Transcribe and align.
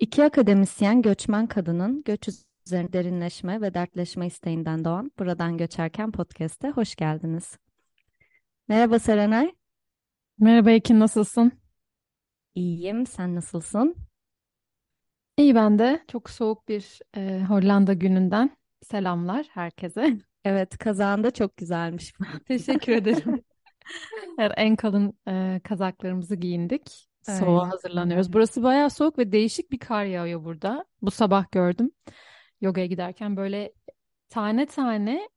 İki 0.00 0.24
akademisyen 0.24 1.02
göçmen 1.02 1.46
kadının 1.46 2.02
göç 2.04 2.28
üzerine 2.66 2.92
derinleşme 2.92 3.60
ve 3.60 3.74
dertleşme 3.74 4.26
isteğinden 4.26 4.84
doğan 4.84 5.12
Buradan 5.18 5.56
Göçerken 5.56 6.12
podcast'e 6.12 6.70
hoş 6.70 6.94
geldiniz. 6.94 7.58
Merhaba 8.68 8.98
Serenay. 8.98 9.52
Merhaba 10.38 10.70
Ekin, 10.70 11.00
nasılsın? 11.00 11.52
İyiyim, 12.54 13.06
sen 13.06 13.34
nasılsın? 13.34 13.96
İyi 15.36 15.54
ben 15.54 15.78
de. 15.78 16.04
Çok 16.08 16.30
soğuk 16.30 16.68
bir 16.68 16.98
e, 17.16 17.44
Hollanda 17.48 17.92
gününden 17.92 18.56
selamlar 18.82 19.46
herkese. 19.50 20.18
Evet, 20.44 20.78
kazağın 20.78 21.24
da 21.24 21.30
çok 21.30 21.56
güzelmiş. 21.56 22.12
Teşekkür 22.46 22.92
ederim. 22.92 23.42
Evet, 24.38 24.52
en 24.56 24.76
kalın 24.76 25.18
e, 25.28 25.60
kazaklarımızı 25.64 26.36
giyindik. 26.36 27.09
Soğuğa 27.22 27.70
hazırlanıyoruz. 27.70 28.32
Burası 28.32 28.62
bayağı 28.62 28.90
soğuk 28.90 29.18
ve 29.18 29.32
değişik 29.32 29.70
bir 29.72 29.78
kar 29.78 30.04
yağıyor 30.04 30.44
burada. 30.44 30.84
Bu 31.02 31.10
sabah 31.10 31.50
gördüm. 31.52 31.90
Yogaya 32.60 32.86
giderken 32.86 33.36
böyle 33.36 33.72
tane 34.28 34.66
tane 34.66 35.28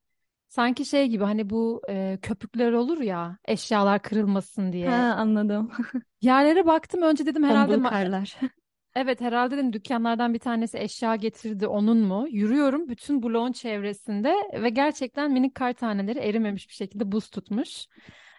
sanki 0.47 0.85
şey 0.85 1.07
gibi 1.07 1.23
hani 1.23 1.49
bu 1.49 1.81
e, 1.89 2.19
köpükler 2.21 2.71
olur 2.71 3.01
ya 3.01 3.37
eşyalar 3.45 4.01
kırılmasın 4.01 4.65
Ha, 4.65 4.71
diye. 4.71 4.89
anladım. 4.89 5.71
Yerlere 6.21 6.65
baktım 6.65 7.01
önce 7.01 7.25
dedim 7.25 7.43
herhalde 7.43 7.73
Tombul 7.73 7.89
karlar. 7.89 8.35
Evet 8.95 9.21
herhalde 9.21 9.57
dedim 9.57 9.73
dükkanlardan 9.73 10.33
bir 10.33 10.39
tanesi 10.39 10.77
eşya 10.77 11.15
getirdi 11.15 11.67
onun 11.67 11.97
mu? 11.97 12.25
Yürüyorum 12.29 12.89
bütün 12.89 13.23
bloğun 13.23 13.51
çevresinde 13.51 14.33
ve 14.61 14.69
gerçekten 14.69 15.31
minik 15.31 15.55
kar 15.55 15.73
taneleri 15.73 16.19
erimemiş 16.19 16.69
bir 16.69 16.73
şekilde 16.73 17.11
buz 17.11 17.29
tutmuş 17.29 17.85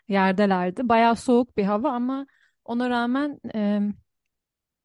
yerdelerdi. 0.09 0.89
Bayağı 0.89 1.17
soğuk 1.17 1.57
bir 1.57 1.65
hava 1.65 1.91
ama 1.91 2.27
ona 2.65 2.91
rağmen 2.91 3.41
e, 3.55 3.81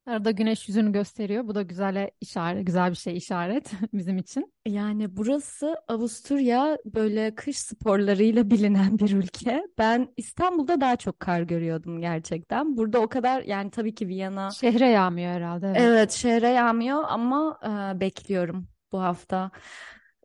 arada 0.06 0.30
güneş 0.30 0.68
yüzünü 0.68 0.92
gösteriyor. 0.92 1.48
Bu 1.48 1.54
da 1.54 1.62
güzel 1.62 2.10
işaret, 2.20 2.66
güzel 2.66 2.90
bir 2.90 2.96
şey 2.96 3.16
işaret 3.16 3.72
bizim 3.92 4.18
için. 4.18 4.52
Yani 4.66 5.16
burası 5.16 5.76
Avusturya 5.88 6.78
böyle 6.84 7.34
kış 7.34 7.58
sporlarıyla 7.58 8.50
bilinen 8.50 8.98
bir 8.98 9.12
ülke. 9.12 9.62
Ben 9.78 10.08
İstanbul'da 10.16 10.80
daha 10.80 10.96
çok 10.96 11.20
kar 11.20 11.42
görüyordum 11.42 12.00
gerçekten. 12.00 12.76
Burada 12.76 13.00
o 13.00 13.08
kadar 13.08 13.42
yani 13.42 13.70
tabii 13.70 13.94
ki 13.94 14.08
Viyana 14.08 14.50
Şehre 14.50 14.88
yağmıyor 14.88 15.32
herhalde 15.32 15.66
evet. 15.66 15.80
Evet, 15.80 16.12
şehre 16.12 16.48
yağmıyor 16.48 17.04
ama 17.08 17.60
e, 17.64 18.00
bekliyorum 18.00 18.68
bu 18.92 19.00
hafta. 19.00 19.50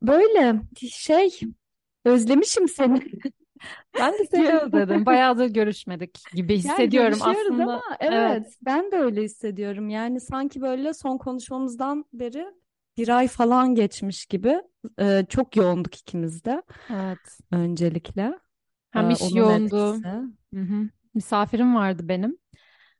Böyle 0.01 0.61
şey, 0.91 1.39
özlemişim 2.05 2.67
seni. 2.67 3.01
Ben 3.97 4.13
de 4.19 4.25
seni 4.25 4.49
özledim. 4.53 5.05
Bayağıdır 5.05 5.45
görüşmedik 5.47 6.27
gibi 6.33 6.55
Yani 6.63 6.89
hissediyorum 6.89 6.95
görüşüyoruz 6.95 7.51
aslında. 7.51 7.63
ama 7.63 7.83
Evet. 7.99 8.39
evet, 8.39 8.55
ben 8.61 8.91
de 8.91 8.95
öyle 8.95 9.23
hissediyorum. 9.23 9.89
Yani 9.89 10.19
sanki 10.19 10.61
böyle 10.61 10.93
son 10.93 11.17
konuşmamızdan 11.17 12.05
beri 12.13 12.45
bir 12.97 13.09
ay 13.09 13.27
falan 13.27 13.75
geçmiş 13.75 14.25
gibi. 14.25 14.61
E, 14.99 15.25
çok 15.29 15.55
yoğunduk 15.55 15.95
ikimiz 15.95 16.45
de 16.45 16.61
Evet. 16.89 17.39
öncelikle. 17.51 18.39
Hem 18.91 19.09
iş 19.09 19.21
onun 19.21 19.35
yoğundu. 19.35 19.93
etkisi. 19.99 20.07
Hı 20.53 20.59
hı. 20.61 20.89
Misafirim 21.13 21.75
vardı 21.75 22.07
benim. 22.09 22.37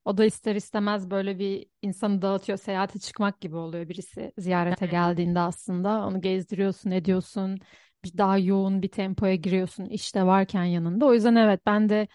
O 0.06 0.18
da 0.18 0.26
ister 0.26 0.56
istemez 0.56 1.12
böyle 1.12 1.40
bir 1.40 1.68
insanı 1.82 2.22
dağıtıyor, 2.22 2.58
seyahate 2.58 3.00
çıkmak 3.00 3.42
gibi 3.42 3.56
oluyor 3.56 3.90
birisi 3.90 4.32
ziyarete 4.38 4.86
geldiğinde 4.88 5.40
aslında. 5.40 6.06
Onu 6.08 6.22
gezdiriyorsun, 6.22 6.92
ediyorsun, 6.92 7.60
bir 8.06 8.18
daha 8.18 8.38
yoğun 8.38 8.82
bir 8.82 8.88
tempoya 8.88 9.36
giriyorsun 9.36 9.86
işte 9.86 10.24
varken 10.26 10.64
yanında. 10.64 11.06
O 11.06 11.14
yüzden 11.14 11.36
evet 11.36 11.62
ben 11.66 11.90
de 11.90 12.08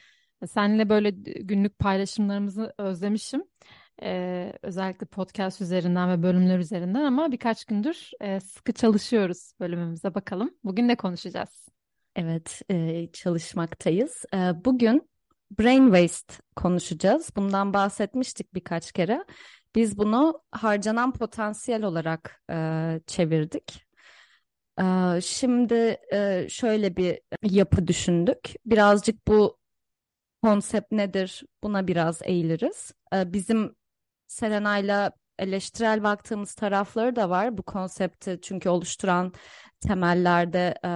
seninle 0.47 0.89
böyle 0.89 1.11
günlük 1.41 1.79
paylaşımlarımızı 1.79 2.75
özlemişim. 2.79 3.43
Ee, 4.03 4.53
özellikle 4.63 5.07
podcast 5.07 5.61
üzerinden 5.61 6.11
ve 6.11 6.23
bölümler 6.23 6.59
üzerinden 6.59 7.05
ama 7.05 7.33
birkaç 7.33 7.65
gündür 7.65 8.11
e, 8.21 8.41
sıkı 8.41 8.73
çalışıyoruz 8.73 9.53
bölümümüze 9.61 10.15
bakalım. 10.15 10.51
Bugün 10.65 10.89
ne 10.89 10.97
konuşacağız? 10.97 11.69
Evet, 12.17 12.63
e, 12.71 13.07
çalışmaktayız. 13.13 14.25
E, 14.35 14.65
bugün 14.65 15.11
brain 15.59 15.87
waste 15.87 16.35
konuşacağız. 16.57 17.31
Bundan 17.37 17.75
bahsetmiştik 17.75 18.55
birkaç 18.55 18.93
kere. 18.93 19.25
Biz 19.75 19.99
bunu 19.99 20.43
harcanan 20.51 21.13
potansiyel 21.13 21.83
olarak 21.85 22.43
e, 22.51 22.57
çevirdik. 23.07 23.90
E, 24.81 25.21
şimdi 25.21 25.97
e, 26.13 26.47
şöyle 26.51 26.97
bir 26.97 27.21
yapı 27.43 27.87
düşündük. 27.87 28.55
Birazcık 28.67 29.29
bu 29.29 29.59
konsept 30.43 30.93
nedir? 30.93 31.45
Buna 31.63 31.87
biraz 31.89 32.21
eğiliriz. 32.25 32.93
E, 33.15 33.33
bizim 33.33 33.77
Serenay'la 34.29 35.13
eleştirel 35.39 36.03
baktığımız 36.03 36.55
tarafları 36.55 37.17
da 37.17 37.31
var 37.31 37.59
bu 37.59 37.63
konsepti 37.63 38.39
çünkü 38.43 38.69
oluşturan 38.69 39.33
temellerde 39.81 40.75
e, 40.85 40.91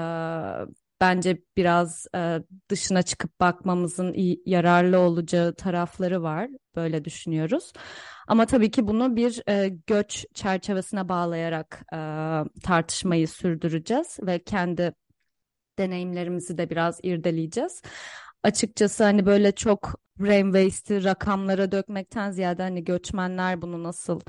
bence 1.01 1.43
biraz 1.57 2.07
e, 2.15 2.43
dışına 2.71 3.03
çıkıp 3.03 3.41
bakmamızın 3.41 4.15
yararlı 4.47 4.99
olacağı 4.99 5.55
tarafları 5.55 6.23
var. 6.23 6.49
Böyle 6.77 7.05
düşünüyoruz. 7.05 7.73
Ama 8.29 8.47
tabii 8.47 8.71
ki 8.71 8.87
bunu 8.87 9.17
bir 9.17 9.43
e, 9.49 9.69
göç 9.87 10.27
çerçevesine 10.35 11.09
bağlayarak 11.09 11.83
e, 11.93 11.97
tartışmayı 12.63 13.29
sürdüreceğiz 13.29 14.19
ve 14.23 14.45
kendi 14.45 14.95
deneyimlerimizi 15.79 16.59
de 16.59 16.71
biraz 16.71 17.01
irdeleyeceğiz. 17.03 17.83
Açıkçası 18.43 19.05
hani 19.05 19.27
böyle 19.27 19.53
çok 19.53 19.95
brain 20.19 20.53
waste'i 20.53 21.05
rakamlara 21.05 21.73
dökmekten 21.73 22.31
ziyade 22.31 22.63
hani 22.63 22.85
göçmenler 22.85 23.63
bunu 23.63 23.83
nasıl 23.83 24.21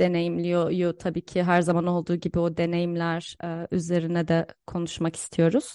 deneyimliyor 0.00 0.70
yo, 0.70 0.96
tabii 0.96 1.24
ki 1.24 1.42
her 1.42 1.62
zaman 1.62 1.86
olduğu 1.86 2.16
gibi 2.16 2.38
o 2.38 2.56
deneyimler 2.56 3.36
e, 3.44 3.66
üzerine 3.70 4.28
de 4.28 4.46
konuşmak 4.66 5.16
istiyoruz. 5.16 5.74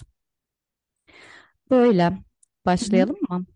Böyle 1.70 2.18
başlayalım 2.66 3.16
mı? 3.30 3.46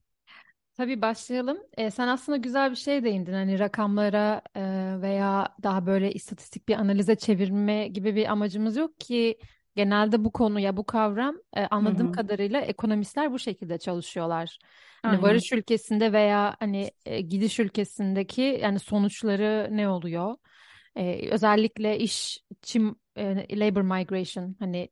Tabii 0.81 1.03
başlayalım. 1.03 1.59
Ee, 1.79 1.91
sen 1.91 2.09
aslında 2.09 2.39
güzel 2.39 2.71
bir 2.71 2.77
şey 2.77 3.05
değindin. 3.05 3.33
Hani 3.33 3.59
rakamlara 3.59 4.43
e, 4.57 4.63
veya 5.03 5.49
daha 5.63 5.87
böyle 5.87 6.13
istatistik 6.13 6.69
bir 6.69 6.75
analize 6.75 7.17
çevirme 7.17 7.89
gibi 7.89 8.17
bir 8.17 8.27
amacımız 8.33 8.77
yok 8.77 9.01
ki 9.01 9.39
genelde 9.77 10.25
bu 10.25 10.33
konu 10.33 10.61
ya 10.61 10.77
bu 10.77 10.85
kavram 10.85 11.37
e, 11.57 11.61
anladığım 11.61 12.09
hı. 12.09 12.13
kadarıyla 12.13 12.61
ekonomistler 12.61 13.33
bu 13.33 13.39
şekilde 13.39 13.79
çalışıyorlar. 13.79 14.59
Hani 15.03 15.13
Aynen. 15.13 15.23
varış 15.23 15.53
ülkesinde 15.53 16.13
veya 16.13 16.57
hani 16.61 16.91
e, 17.07 17.21
gidiş 17.21 17.61
ülkesindeki 17.61 18.59
yani 18.63 18.79
sonuçları 18.79 19.69
ne 19.71 19.89
oluyor? 19.89 20.37
E, 20.97 21.31
özellikle 21.31 21.99
iş 21.99 22.39
çim 22.63 22.97
e, 23.17 23.59
labor 23.61 23.83
migration 23.83 24.57
hani 24.59 24.89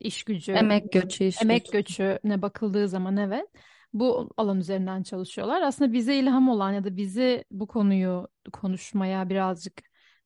iş 0.00 0.24
gücü 0.24 0.52
Emek 0.52 0.92
göçü, 0.92 1.24
iş 1.24 1.42
emek 1.42 1.72
göçü. 1.72 1.78
göçüne 1.78 2.42
bakıldığı 2.42 2.88
zaman 2.88 3.16
evet 3.16 3.46
bu 3.92 4.30
alan 4.36 4.60
üzerinden 4.60 5.02
çalışıyorlar. 5.02 5.62
Aslında 5.62 5.92
bize 5.92 6.16
ilham 6.16 6.48
olan 6.48 6.72
ya 6.72 6.84
da 6.84 6.96
bizi 6.96 7.44
bu 7.50 7.66
konuyu 7.66 8.28
konuşmaya 8.52 9.28
birazcık 9.28 9.82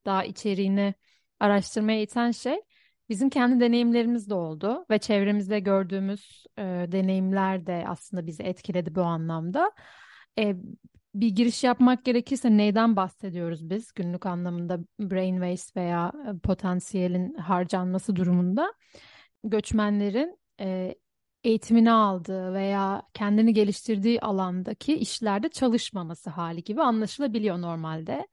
daha 0.06 0.24
içeriğini 0.24 0.94
araştırmaya 1.40 2.02
iten 2.02 2.30
şey 2.30 2.60
bizim 3.08 3.30
kendi 3.30 3.60
deneyimlerimiz 3.60 4.30
de 4.30 4.34
oldu 4.34 4.86
ve 4.90 4.98
çevremizde 4.98 5.60
gördüğümüz 5.60 6.44
e, 6.58 6.62
deneyimler 6.92 7.66
de 7.66 7.84
aslında 7.88 8.26
bizi 8.26 8.42
etkiledi 8.42 8.94
bu 8.94 9.02
anlamda. 9.02 9.72
E, 10.38 10.56
bir 11.14 11.28
giriş 11.28 11.64
yapmak 11.64 12.04
gerekirse 12.04 12.56
neyden 12.56 12.96
bahsediyoruz 12.96 13.70
biz 13.70 13.92
günlük 13.92 14.26
anlamında 14.26 14.78
brain 15.00 15.34
waste 15.34 15.80
veya 15.80 16.12
e, 16.28 16.38
potansiyelin 16.38 17.34
harcanması 17.34 18.16
durumunda? 18.16 18.74
Göçmenlerin 19.44 20.38
e, 20.60 20.94
eğitimini 21.44 21.90
aldığı 21.92 22.54
veya 22.54 23.02
kendini 23.14 23.54
geliştirdiği 23.54 24.20
alandaki 24.20 24.94
işlerde 24.94 25.48
çalışmaması 25.48 26.30
hali 26.30 26.64
gibi 26.64 26.82
anlaşılabiliyor 26.82 27.60
normalde. 27.60 28.26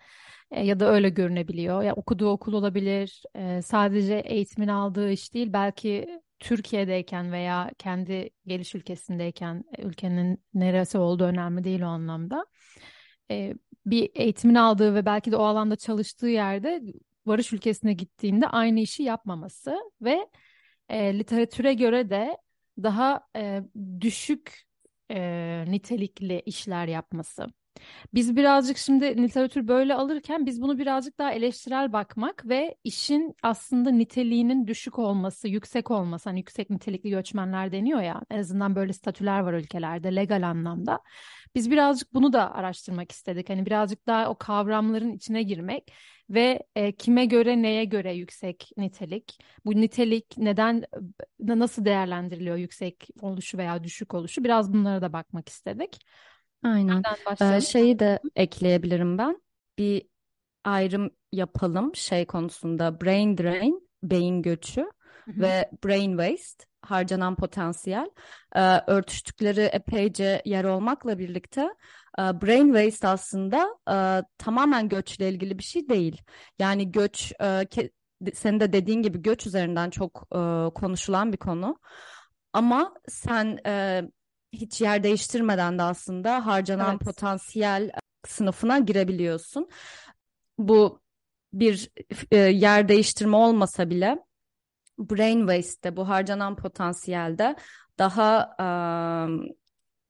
E, 0.52 0.66
ya 0.66 0.80
da 0.80 0.92
öyle 0.92 1.10
görünebiliyor. 1.10 1.84
Ya 1.84 1.94
okuduğu 1.94 2.30
okul 2.30 2.54
olabilir. 2.54 3.24
e, 3.36 3.62
sadece 3.62 4.16
eğitimini 4.16 4.72
aldığı 4.74 5.12
iş 5.12 5.34
değil, 5.34 5.54
belki 5.54 6.22
Türkiye'deyken 6.40 7.32
veya 7.32 7.72
kendi 7.78 8.30
geliş 8.46 8.76
ülkesindeyken 8.76 9.64
e, 9.78 9.82
ülkenin 9.84 10.44
neresi 10.54 10.98
olduğu 10.98 11.24
önemli 11.24 11.64
değil 11.64 11.82
o 11.82 11.88
anlamda. 11.88 12.46
Bir 13.86 14.10
eğitimini 14.16 14.60
aldığı 14.60 14.96
ve 14.96 15.06
belki 15.06 15.32
de 15.32 15.36
o 15.38 15.44
alanda 15.44 15.76
çalıştığı 15.76 16.28
yerde 16.28 16.82
varış 17.26 17.54
ülkesine 17.54 17.94
gittiğinde 17.94 18.48
aynı 18.48 18.80
işi 18.80 19.04
yapmaması 19.04 19.78
ve 20.02 20.28
literatüre 20.92 21.74
göre 21.74 22.10
de 22.10 22.38
daha 22.78 23.22
e, 23.36 23.62
düşük 24.02 24.62
e, 25.12 25.66
nitelikli 25.68 26.42
işler 26.46 26.88
yapması. 26.88 27.48
Biz 28.14 28.36
birazcık 28.36 28.78
şimdi 28.78 29.18
literatür 29.24 29.68
böyle 29.68 29.96
alırken 29.96 30.46
biz 30.46 30.62
bunu 30.62 30.78
birazcık 30.80 31.20
daha 31.20 31.32
eleştirel 31.32 31.94
bakmak 31.94 32.46
ve 32.50 32.76
işin 32.84 33.36
aslında 33.44 33.92
niteliğinin 33.92 34.68
düşük 34.68 35.00
olması, 35.00 35.48
yüksek 35.48 35.92
olması, 35.92 36.30
hani 36.30 36.40
yüksek 36.40 36.70
nitelikli 36.70 37.10
göçmenler 37.10 37.72
deniyor 37.72 38.02
ya, 38.02 38.22
en 38.30 38.40
azından 38.40 38.76
böyle 38.76 38.94
statüler 38.94 39.40
var 39.40 39.54
ülkelerde 39.54 40.16
legal 40.16 40.50
anlamda. 40.50 41.00
Biz 41.56 41.72
birazcık 41.72 42.14
bunu 42.14 42.34
da 42.34 42.56
araştırmak 42.56 43.12
istedik. 43.12 43.50
Hani 43.50 43.66
birazcık 43.66 44.08
daha 44.08 44.30
o 44.30 44.36
kavramların 44.38 45.14
içine 45.14 45.44
girmek 45.44 45.94
ve 46.32 46.64
e, 46.76 46.92
kime 46.92 47.26
göre 47.26 47.62
neye 47.62 47.86
göre 47.86 48.14
yüksek 48.14 48.72
nitelik? 48.78 49.40
Bu 49.66 49.82
nitelik 49.82 50.26
neden 50.38 50.84
nasıl 51.40 51.86
değerlendiriliyor 51.86 52.56
yüksek 52.56 53.08
oluşu 53.22 53.58
veya 53.58 53.84
düşük 53.84 54.14
oluşu? 54.14 54.44
Biraz 54.44 54.74
bunlara 54.74 55.02
da 55.02 55.14
bakmak 55.14 55.50
istedik. 55.50 56.00
Aynen. 56.64 57.04
Ee, 57.42 57.62
şeyi 57.62 58.00
de 58.00 58.20
ekleyebilirim 58.36 59.18
ben. 59.18 59.42
Bir 59.78 60.08
ayrım 60.64 61.12
yapalım 61.32 61.96
şey 61.96 62.26
konusunda 62.26 63.02
brain 63.02 63.38
drain, 63.38 63.90
beyin 64.04 64.42
göçü 64.42 64.86
ve 65.28 65.70
brain 65.86 66.18
waste, 66.18 66.66
harcanan 66.82 67.36
potansiyel. 67.36 68.10
Ee, 68.56 68.80
örtüştükleri 68.88 69.62
epeyce 69.62 70.42
yer 70.46 70.64
olmakla 70.64 71.20
birlikte 71.20 71.62
e, 71.62 71.70
brain 72.18 72.66
waste 72.66 73.08
aslında 73.08 73.78
tamamen 74.38 74.90
göçle 74.90 75.30
ilgili 75.30 75.58
bir 75.58 75.64
şey 75.64 75.90
değil. 75.90 76.22
Yani 76.60 76.92
göç, 76.92 77.34
senin 78.34 78.60
de 78.60 78.74
dediğin 78.74 79.02
gibi 79.02 79.22
göç 79.22 79.48
üzerinden 79.48 79.90
çok 79.90 80.28
konuşulan 80.76 81.34
bir 81.34 81.38
konu. 81.38 81.80
Ama 82.54 82.94
sen 83.08 83.60
hiç 84.54 84.82
yer 84.82 85.04
değiştirmeden 85.04 85.78
de 85.78 85.84
aslında 85.84 86.46
harcanan 86.46 86.92
evet. 86.92 87.02
potansiyel 87.02 87.92
sınıfına 88.28 88.80
girebiliyorsun. 88.80 89.70
Bu 90.58 91.02
bir 91.54 91.90
e, 92.32 92.38
yer 92.38 92.88
değiştirme 92.88 93.38
olmasa 93.38 93.90
bile 93.90 94.18
brain 95.00 95.40
waste'te 95.40 95.98
bu 95.98 96.10
harcanan 96.10 96.56
potansiyelde 96.56 97.56
daha 98.00 98.56
e, 98.60 98.66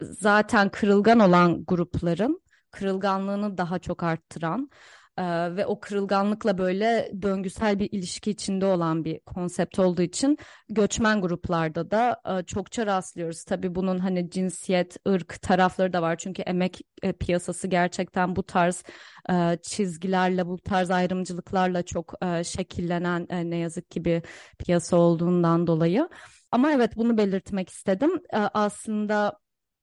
zaten 0.01 0.69
kırılgan 0.69 1.19
olan 1.19 1.65
grupların 1.65 2.41
kırılganlığını 2.71 3.57
daha 3.57 3.79
çok 3.79 4.03
arttıran 4.03 4.69
ee, 5.17 5.55
ve 5.55 5.65
o 5.65 5.79
kırılganlıkla 5.79 6.57
böyle 6.57 7.11
döngüsel 7.21 7.79
bir 7.79 7.89
ilişki 7.91 8.31
içinde 8.31 8.65
olan 8.65 9.05
bir 9.05 9.19
konsept 9.19 9.79
olduğu 9.79 10.01
için 10.01 10.37
göçmen 10.69 11.21
gruplarda 11.21 11.91
da 11.91 12.21
e, 12.39 12.43
çokça 12.45 12.85
rastlıyoruz. 12.85 13.43
Tabii 13.43 13.75
bunun 13.75 13.99
hani 13.99 14.29
cinsiyet, 14.29 14.97
ırk 15.07 15.41
tarafları 15.41 15.93
da 15.93 16.01
var. 16.01 16.15
Çünkü 16.15 16.41
emek 16.41 16.81
e, 17.03 17.13
piyasası 17.13 17.67
gerçekten 17.67 18.35
bu 18.35 18.43
tarz 18.43 18.83
e, 19.29 19.57
çizgilerle, 19.63 20.47
bu 20.47 20.57
tarz 20.57 20.91
ayrımcılıklarla 20.91 21.83
çok 21.83 22.13
e, 22.23 22.43
şekillenen 22.43 23.27
e, 23.29 23.49
ne 23.49 23.57
yazık 23.57 23.91
ki 23.91 24.05
bir 24.05 24.23
piyasa 24.59 24.97
olduğundan 24.97 25.67
dolayı. 25.67 26.09
Ama 26.51 26.71
evet 26.71 26.95
bunu 26.95 27.17
belirtmek 27.17 27.69
istedim. 27.69 28.11
E, 28.33 28.37
aslında 28.37 29.39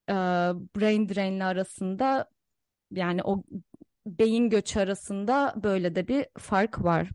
e, 0.09 0.15
brain 0.77 1.09
drain'le 1.09 1.41
arasında 1.41 2.31
yani 2.91 3.23
o 3.25 3.43
beyin 4.07 4.51
göçü 4.51 4.81
arasında 4.81 5.55
böyle 5.63 5.95
de 5.95 6.09
bir 6.09 6.27
fark 6.39 6.85
var. 6.85 7.09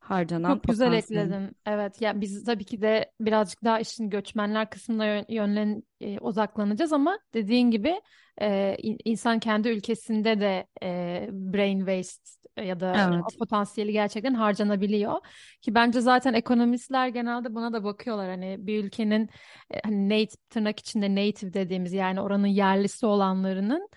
Harcanan 0.00 0.54
Çok 0.54 0.62
güzel 0.62 0.92
ekledin. 0.92 1.56
Evet, 1.66 2.00
yani 2.00 2.20
biz 2.20 2.44
tabii 2.44 2.64
ki 2.64 2.82
de 2.82 3.12
birazcık 3.20 3.64
daha 3.64 3.80
işin 3.80 4.10
göçmenler 4.10 4.70
kısmına 4.70 5.24
yönlen 5.28 5.82
e, 6.00 6.18
odaklanacağız 6.18 6.92
ama 6.92 7.18
dediğin 7.34 7.70
gibi 7.70 8.00
e, 8.40 8.76
insan 9.04 9.38
kendi 9.38 9.68
ülkesinde 9.68 10.40
de 10.40 10.66
e, 10.82 11.28
brain 11.30 11.78
waste 11.78 12.37
ya 12.62 12.80
da 12.80 13.08
evet. 13.08 13.24
o 13.34 13.38
potansiyeli 13.38 13.92
gerçekten 13.92 14.34
harcanabiliyor. 14.34 15.20
Ki 15.62 15.74
bence 15.74 16.00
zaten 16.00 16.34
ekonomistler 16.34 17.08
genelde 17.08 17.54
buna 17.54 17.72
da 17.72 17.84
bakıyorlar. 17.84 18.30
Hani 18.30 18.56
bir 18.58 18.84
ülkenin 18.84 19.28
e, 19.70 19.80
hani 19.84 20.08
native 20.08 20.48
tırnak 20.50 20.78
içinde 20.78 21.14
native 21.14 21.52
dediğimiz 21.52 21.92
yani 21.92 22.20
oranın 22.20 22.46
yerlisi 22.46 23.06
olanlarının 23.06 23.88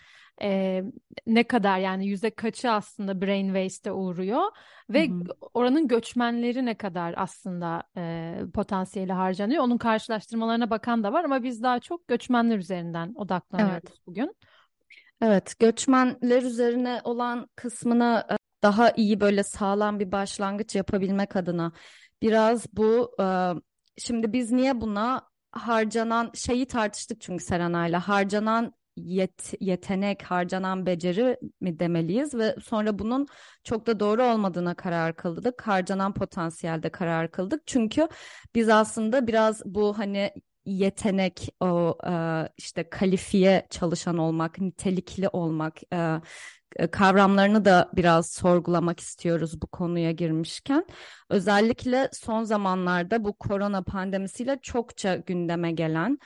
e, 0.42 0.82
ne 1.28 1.44
kadar 1.44 1.80
yani 1.80 2.08
yüzde 2.08 2.30
kaçı 2.30 2.72
aslında 2.72 3.22
brain 3.22 3.46
waste'e 3.46 3.92
uğruyor 3.92 4.44
ve 4.90 5.10
hı 5.10 5.14
hı. 5.14 5.24
oranın 5.54 5.88
göçmenleri 5.88 6.66
ne 6.66 6.78
kadar 6.78 7.14
aslında 7.18 7.84
e, 7.98 8.36
potansiyeli 8.54 9.14
harcanıyor. 9.14 9.64
Onun 9.64 9.78
karşılaştırmalarına 9.78 10.70
bakan 10.70 11.04
da 11.04 11.14
var 11.14 11.24
ama 11.24 11.44
biz 11.44 11.64
daha 11.64 11.80
çok 11.80 12.08
göçmenler 12.08 12.58
üzerinden 12.58 13.14
odaklanıyoruz 13.16 13.84
evet. 13.88 14.08
bugün. 14.08 14.36
Evet, 15.22 15.60
göçmenler 15.60 16.42
üzerine 16.42 17.02
olan 17.04 17.48
kısmına 17.56 18.38
daha 18.64 18.92
iyi 18.92 19.20
böyle 19.20 19.44
sağlam 19.44 20.00
bir 20.00 20.12
başlangıç 20.12 20.76
yapabilmek 20.76 21.36
adına 21.36 21.72
biraz 22.22 22.66
bu 22.74 23.16
şimdi 23.98 24.34
biz 24.34 24.52
niye 24.52 24.82
buna 24.82 25.30
harcanan 25.52 26.32
şeyi 26.36 26.66
tartıştık 26.66 27.22
çünkü 27.22 27.44
Serenay'la 27.44 28.08
harcanan 28.08 28.74
yet, 28.98 29.54
yetenek, 29.60 30.24
harcanan 30.24 30.86
beceri 30.86 31.38
mi 31.62 31.80
demeliyiz 31.80 32.34
ve 32.34 32.56
sonra 32.64 33.00
bunun 33.00 33.28
çok 33.64 33.88
da 33.88 34.00
doğru 34.00 34.24
olmadığına 34.24 34.76
karar 34.76 35.16
kıldık. 35.16 35.68
Harcanan 35.68 36.14
potansiyelde 36.14 36.90
karar 36.90 37.32
kıldık. 37.32 37.62
Çünkü 37.66 38.08
biz 38.56 38.70
aslında 38.70 39.28
biraz 39.28 39.62
bu 39.66 39.98
hani 39.98 40.32
yetenek, 40.66 41.50
o 41.60 41.98
e, 42.08 42.14
işte 42.58 42.90
kalifiye 42.90 43.68
çalışan 43.70 44.18
olmak, 44.18 44.60
nitelikli 44.62 45.30
olmak 45.30 45.78
e, 45.94 45.98
e, 45.98 46.22
kavramlarını 46.92 47.66
da 47.66 47.90
biraz 47.94 48.30
sorgulamak 48.30 49.00
istiyoruz 49.00 49.62
bu 49.62 49.68
konuya 49.68 50.12
girmişken. 50.12 50.86
Özellikle 51.30 52.10
son 52.14 52.44
zamanlarda 52.44 53.24
bu 53.24 53.34
korona 53.34 53.84
pandemisiyle 53.84 54.60
çokça 54.62 55.16
gündeme 55.16 55.72
gelen 55.72 56.20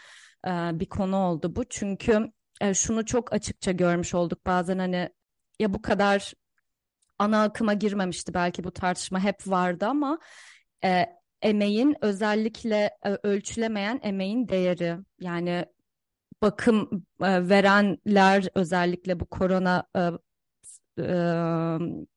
bir 0.79 0.85
konu 0.85 1.17
oldu 1.17 1.55
bu. 1.55 1.63
Çünkü 1.69 2.31
e, 2.61 2.73
şunu 2.73 3.05
çok 3.05 3.33
açıkça 3.33 3.71
görmüş 3.71 4.13
olduk 4.13 4.45
bazen 4.45 4.79
hani 4.79 5.09
ya 5.59 5.73
bu 5.73 5.81
kadar 5.81 6.33
ana 7.19 7.43
akıma 7.43 7.73
girmemişti 7.73 8.33
belki 8.33 8.63
bu 8.63 8.71
tartışma 8.71 9.19
hep 9.19 9.47
vardı 9.47 9.85
ama 9.85 10.19
e, 10.83 11.05
emeğin 11.41 11.95
özellikle 12.01 12.97
e, 13.05 13.17
ölçülemeyen 13.23 13.99
emeğin 14.03 14.47
değeri 14.47 14.97
yani 15.19 15.65
bakım 16.41 17.05
e, 17.21 17.49
verenler 17.49 18.47
özellikle 18.55 19.19
bu 19.19 19.25
korona 19.25 19.87
e, 19.97 20.09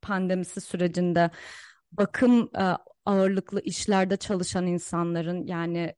pandemisi 0.02 0.60
sürecinde 0.60 1.30
bakım 1.92 2.50
ağırlıklı 3.04 3.60
işlerde 3.60 4.16
çalışan 4.16 4.66
insanların 4.66 5.46
yani 5.46 5.94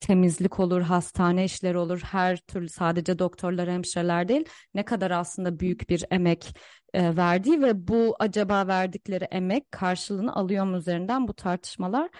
temizlik 0.00 0.60
olur, 0.60 0.82
hastane 0.82 1.44
işleri 1.44 1.78
olur, 1.78 2.00
her 2.00 2.36
türlü 2.36 2.68
sadece 2.68 3.18
doktorlar, 3.18 3.70
hemşireler 3.70 4.28
değil 4.28 4.44
ne 4.74 4.84
kadar 4.84 5.10
aslında 5.10 5.60
büyük 5.60 5.90
bir 5.90 6.04
emek 6.10 6.56
e, 6.94 7.16
verdiği 7.16 7.62
ve 7.62 7.88
bu 7.88 8.16
acaba 8.18 8.66
verdikleri 8.66 9.24
emek 9.24 9.72
karşılığını 9.72 10.34
alıyor 10.36 10.64
mu 10.64 10.76
üzerinden 10.76 11.28
bu 11.28 11.34
tartışmalar 11.34 12.10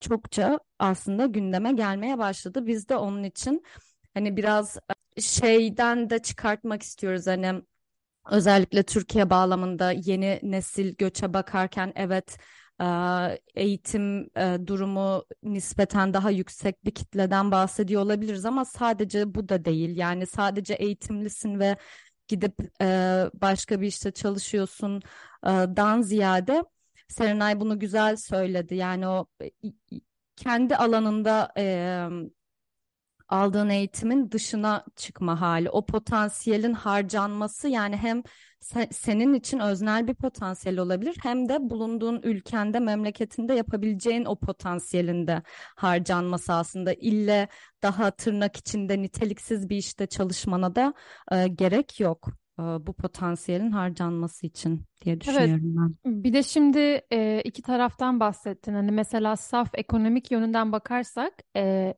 çokça 0.00 0.60
aslında 0.78 1.26
gündeme 1.26 1.72
gelmeye 1.72 2.18
başladı. 2.18 2.66
Biz 2.66 2.88
de 2.88 2.96
onun 2.96 3.24
için 3.24 3.62
hani 4.14 4.36
biraz 4.36 4.78
şeyden 5.20 6.10
de 6.10 6.18
çıkartmak 6.18 6.82
istiyoruz 6.82 7.26
hani 7.26 7.62
özellikle 8.30 8.82
Türkiye 8.82 9.30
bağlamında 9.30 9.92
yeni 9.92 10.40
nesil 10.42 10.94
göçe 10.96 11.34
bakarken 11.34 11.92
evet 11.96 12.38
eğitim 13.54 14.30
durumu 14.66 15.24
nispeten 15.42 16.14
daha 16.14 16.30
yüksek 16.30 16.84
bir 16.84 16.90
kitleden 16.90 17.50
bahsediyor 17.50 18.02
olabiliriz 18.02 18.44
ama 18.44 18.64
sadece 18.64 19.34
bu 19.34 19.48
da 19.48 19.64
değil. 19.64 19.96
Yani 19.96 20.26
sadece 20.26 20.74
eğitimlisin 20.74 21.60
ve 21.60 21.76
gidip 22.28 22.80
başka 23.34 23.80
bir 23.80 23.86
işte 23.86 24.10
çalışıyorsun 24.10 25.02
dan 25.44 26.02
ziyade 26.02 26.62
Serenay 27.08 27.60
bunu 27.60 27.78
güzel 27.78 28.16
söyledi. 28.16 28.74
Yani 28.74 29.08
o 29.08 29.26
kendi 30.36 30.76
alanında 30.76 31.52
aldığın 33.28 33.68
eğitimin 33.68 34.30
dışına 34.30 34.84
çıkma 34.96 35.40
hali, 35.40 35.70
o 35.70 35.86
potansiyelin 35.86 36.72
harcanması 36.72 37.68
yani 37.68 37.96
hem 37.96 38.22
se- 38.60 38.92
senin 38.92 39.34
için 39.34 39.58
öznel 39.58 40.06
bir 40.08 40.14
potansiyel 40.14 40.78
olabilir 40.78 41.16
hem 41.22 41.48
de 41.48 41.70
bulunduğun 41.70 42.20
ülkende, 42.22 42.80
memleketinde 42.80 43.54
yapabileceğin 43.54 44.24
o 44.24 44.36
potansiyelin 44.36 45.26
de 45.26 45.42
harcanması 45.76 46.52
aslında. 46.52 46.92
İlle 46.92 47.48
daha 47.82 48.10
tırnak 48.10 48.56
içinde 48.56 49.02
niteliksiz 49.02 49.68
bir 49.68 49.76
işte 49.76 50.06
çalışmana 50.06 50.74
da 50.74 50.94
e, 51.32 51.48
gerek 51.48 52.00
yok 52.00 52.28
bu 52.58 52.92
potansiyelin 52.92 53.70
harcanması 53.70 54.46
için 54.46 54.84
diye 55.04 55.20
düşünüyorum 55.20 55.76
evet. 55.78 55.96
ben. 56.04 56.24
Bir 56.24 56.32
de 56.32 56.42
şimdi 56.42 57.00
e, 57.12 57.42
iki 57.44 57.62
taraftan 57.62 58.20
bahsettin. 58.20 58.74
Hani 58.74 58.92
mesela 58.92 59.36
saf 59.36 59.70
ekonomik 59.74 60.30
yönünden 60.30 60.72
bakarsak 60.72 61.32
e, 61.56 61.94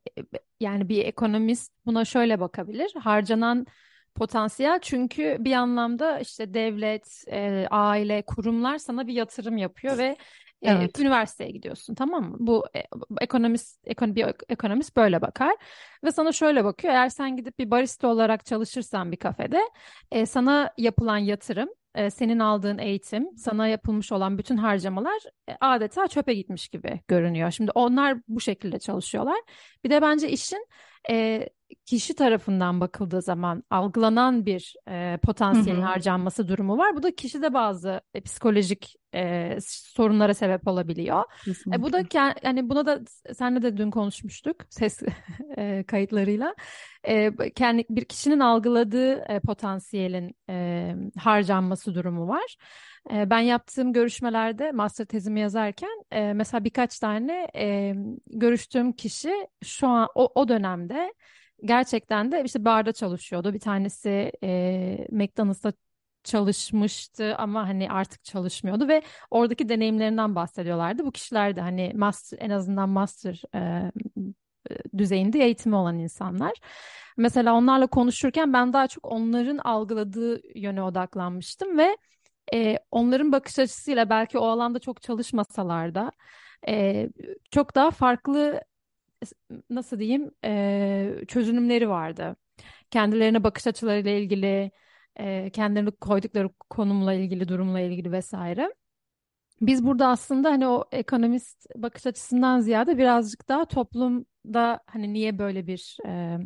yani 0.61 0.89
bir 0.89 1.05
ekonomist 1.05 1.73
buna 1.87 2.05
şöyle 2.05 2.41
bakabilir. 2.41 2.93
Harcanan 2.99 3.67
potansiyel 4.15 4.79
çünkü 4.83 5.37
bir 5.41 5.53
anlamda 5.53 6.19
işte 6.19 6.55
devlet, 6.55 7.25
e, 7.31 7.67
aile, 7.71 8.23
kurumlar 8.23 8.79
sana 8.79 9.07
bir 9.07 9.13
yatırım 9.13 9.57
yapıyor 9.57 9.99
ve 9.99 10.17
e, 10.63 10.71
evet. 10.71 10.99
üniversiteye 10.99 11.51
gidiyorsun 11.51 11.95
tamam 11.95 12.31
mı? 12.31 12.37
Bu 12.41 12.67
e, 12.77 12.83
ekonomist 13.21 13.89
ekon, 13.89 14.15
bir 14.15 14.27
ekonomist 14.49 14.97
böyle 14.97 15.23
bakar 15.23 15.57
ve 16.05 16.13
sana 16.13 16.33
şöyle 16.33 16.65
bakıyor. 16.65 16.95
Eğer 16.95 17.09
sen 17.09 17.37
gidip 17.37 17.59
bir 17.59 17.71
barista 17.71 18.09
olarak 18.09 18.45
çalışırsan 18.45 19.13
bir 19.13 19.17
kafede 19.17 19.61
e, 20.13 20.27
sana 20.27 20.75
yapılan 20.79 21.19
yatırım 21.19 21.69
e, 21.95 22.11
senin 22.11 22.39
aldığın 22.39 22.79
eğitim, 22.79 23.37
sana 23.37 23.69
yapılmış 23.69 24.13
olan 24.13 24.39
bütün 24.39 24.57
harcamalar 24.57 25.23
e, 25.49 25.57
adeta 25.61 26.09
çöpe 26.09 26.35
gitmiş 26.35 26.69
gibi 26.69 27.01
görünüyor. 27.09 27.51
Şimdi 27.51 27.71
onlar 27.75 28.19
bu 28.29 28.41
şekilde 28.41 28.79
çalışıyorlar. 28.79 29.41
Bir 29.85 29.91
de 29.91 30.03
bence 30.03 30.31
işin 30.31 30.67
e, 31.11 31.49
kişi 31.87 32.15
tarafından 32.15 32.81
bakıldığı 32.81 33.23
zaman 33.23 33.65
algılanan 33.71 34.47
bir 34.47 34.75
e, 34.89 35.19
potansiyelin 35.23 35.81
harcanması 35.83 36.49
durumu 36.49 36.79
var. 36.79 36.97
Bu 36.97 37.03
da 37.03 37.15
kişide 37.15 37.55
bazı 37.55 38.01
e, 38.15 38.21
psikolojik 38.21 38.97
e, 39.15 39.57
sorunlara 39.97 40.35
sebep 40.35 40.69
olabiliyor. 40.69 41.25
E, 41.73 41.83
bu 41.83 41.93
da 41.93 42.05
yani 42.43 42.71
buna 42.71 42.87
da 42.87 43.01
senle 43.35 43.63
de 43.63 43.77
dün 43.77 43.91
konuşmuştuk 43.91 44.57
ses 44.71 45.03
e, 45.59 45.85
kayıtlarıyla. 45.87 46.55
E, 47.05 47.31
kendi 47.55 47.85
bir 47.91 48.05
kişinin 48.05 48.41
algıladığı 48.41 49.13
e, 49.15 49.41
potansiyelin 49.41 50.37
e, 50.51 50.95
harcanması 51.19 51.95
durumu 51.95 52.29
var. 52.29 52.57
Ben 53.11 53.41
yaptığım 53.41 53.93
görüşmelerde 53.93 54.73
master 54.73 55.05
tezimi 55.05 55.41
yazarken 55.41 56.05
mesela 56.35 56.65
birkaç 56.65 56.99
tane 56.99 57.49
görüştüğüm 58.27 58.93
kişi 58.93 59.49
şu 59.65 59.89
an 59.89 60.09
o, 60.15 60.33
o 60.35 60.49
dönemde 60.49 61.15
gerçekten 61.65 62.33
de 62.33 62.43
işte 62.45 62.65
barda 62.65 62.93
çalışıyordu. 62.93 63.55
Bir 63.55 63.61
tanesi 63.61 64.33
McDonald's'a 65.11 65.73
çalışmıştı 66.25 67.37
ama 67.37 67.69
hani 67.69 67.91
artık 67.91 68.25
çalışmıyordu 68.25 68.89
ve 68.89 69.03
oradaki 69.31 69.69
deneyimlerinden 69.69 70.35
bahsediyorlardı. 70.35 71.07
Bu 71.07 71.13
kişiler 71.13 71.57
de 71.57 71.61
hani 71.61 71.93
master 71.95 72.39
en 72.41 72.51
azından 72.51 72.89
master 72.89 73.43
e, 73.55 73.93
düzeyinde 74.99 75.39
eğitimi 75.39 75.77
olan 75.77 75.99
insanlar. 75.99 76.53
Mesela 77.17 77.55
onlarla 77.55 77.87
konuşurken 77.87 78.53
ben 78.53 78.73
daha 78.73 78.89
çok 78.89 79.07
onların 79.07 79.59
algıladığı 79.59 80.59
yöne 80.59 80.83
odaklanmıştım 80.83 81.79
ve 81.79 81.97
e, 82.55 82.79
onların 82.91 83.33
bakış 83.33 83.59
açısıyla 83.59 84.11
belki 84.11 84.39
o 84.39 84.47
alanda 84.47 84.79
çok 84.79 85.03
çalışmasalar 85.03 85.95
da 85.95 86.13
e, 86.69 87.09
çok 87.51 87.75
daha 87.75 87.91
farklı 87.91 88.61
nasıl 89.71 89.99
diyeyim 89.99 90.31
e, 90.45 91.15
çözünümleri 91.29 91.89
vardı. 91.89 92.37
Kendilerine 92.91 93.45
bakış 93.45 93.67
açılarıyla 93.67 94.11
ilgili, 94.11 94.71
e, 95.17 95.51
kendilerini 95.51 95.91
koydukları 95.91 96.49
konumla 96.71 97.15
ilgili, 97.15 97.49
durumla 97.49 97.81
ilgili 97.81 98.13
vesaire. 98.13 98.75
Biz 99.61 99.87
burada 99.87 100.09
aslında 100.09 100.51
hani 100.51 100.67
o 100.67 100.85
ekonomist 100.93 101.67
bakış 101.77 102.07
açısından 102.07 102.61
ziyade 102.61 102.99
birazcık 102.99 103.49
daha 103.49 103.65
toplumda 103.65 104.81
hani 104.87 105.13
niye 105.13 105.39
böyle 105.39 105.67
bir 105.67 105.97
e, 106.07 106.39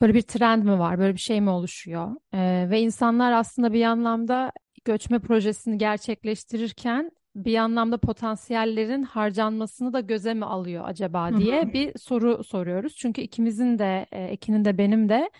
böyle 0.00 0.14
bir 0.14 0.22
trend 0.22 0.62
mi 0.62 0.78
var, 0.78 0.98
böyle 0.98 1.14
bir 1.14 1.20
şey 1.20 1.40
mi 1.40 1.50
oluşuyor? 1.50 2.16
E, 2.32 2.66
ve 2.70 2.80
insanlar 2.80 3.32
aslında 3.32 3.72
bir 3.72 3.84
anlamda 3.84 4.52
göçme 4.84 5.18
projesini 5.18 5.78
gerçekleştirirken 5.78 7.10
bir 7.34 7.56
anlamda 7.56 7.98
potansiyellerin 7.98 9.02
harcanmasını 9.02 9.92
da 9.92 10.00
göze 10.00 10.34
mi 10.34 10.44
alıyor 10.44 10.84
acaba 10.86 11.36
diye 11.36 11.62
Hı-hı. 11.62 11.72
bir 11.72 11.98
soru 11.98 12.44
soruyoruz. 12.44 12.96
Çünkü 12.96 13.20
ikimizin 13.20 13.78
de, 13.78 14.06
e, 14.12 14.24
Ekin'in 14.24 14.64
de 14.64 14.78
benim 14.78 15.08
de 15.08 15.30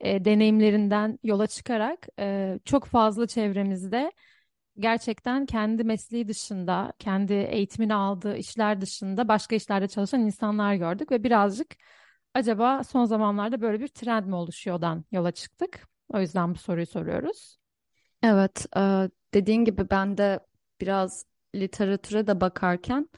e, 0.00 0.24
deneyimlerinden 0.24 1.18
yola 1.22 1.46
çıkarak 1.46 2.06
e, 2.18 2.58
çok 2.64 2.84
fazla 2.84 3.26
çevremizde 3.26 4.12
gerçekten 4.78 5.46
kendi 5.46 5.84
mesleği 5.84 6.28
dışında, 6.28 6.92
kendi 6.98 7.32
eğitimini 7.32 7.94
aldığı 7.94 8.36
işler 8.36 8.80
dışında 8.80 9.28
başka 9.28 9.56
işlerde 9.56 9.88
çalışan 9.88 10.20
insanlar 10.20 10.74
gördük 10.74 11.10
ve 11.10 11.24
birazcık 11.24 11.76
acaba 12.36 12.84
son 12.84 13.04
zamanlarda 13.04 13.60
böyle 13.60 13.80
bir 13.80 13.88
trend 13.88 14.26
mi 14.26 14.34
oluşuyordan 14.34 15.04
yola 15.12 15.32
çıktık. 15.32 15.88
O 16.08 16.20
yüzden 16.20 16.54
bu 16.54 16.58
soruyu 16.58 16.86
soruyoruz. 16.86 17.58
Evet, 18.22 18.66
dediğin 19.34 19.64
gibi 19.64 19.90
ben 19.90 20.18
de 20.18 20.40
biraz 20.80 21.24
literatüre 21.54 22.26
de 22.26 22.40
bakarken 22.40 23.08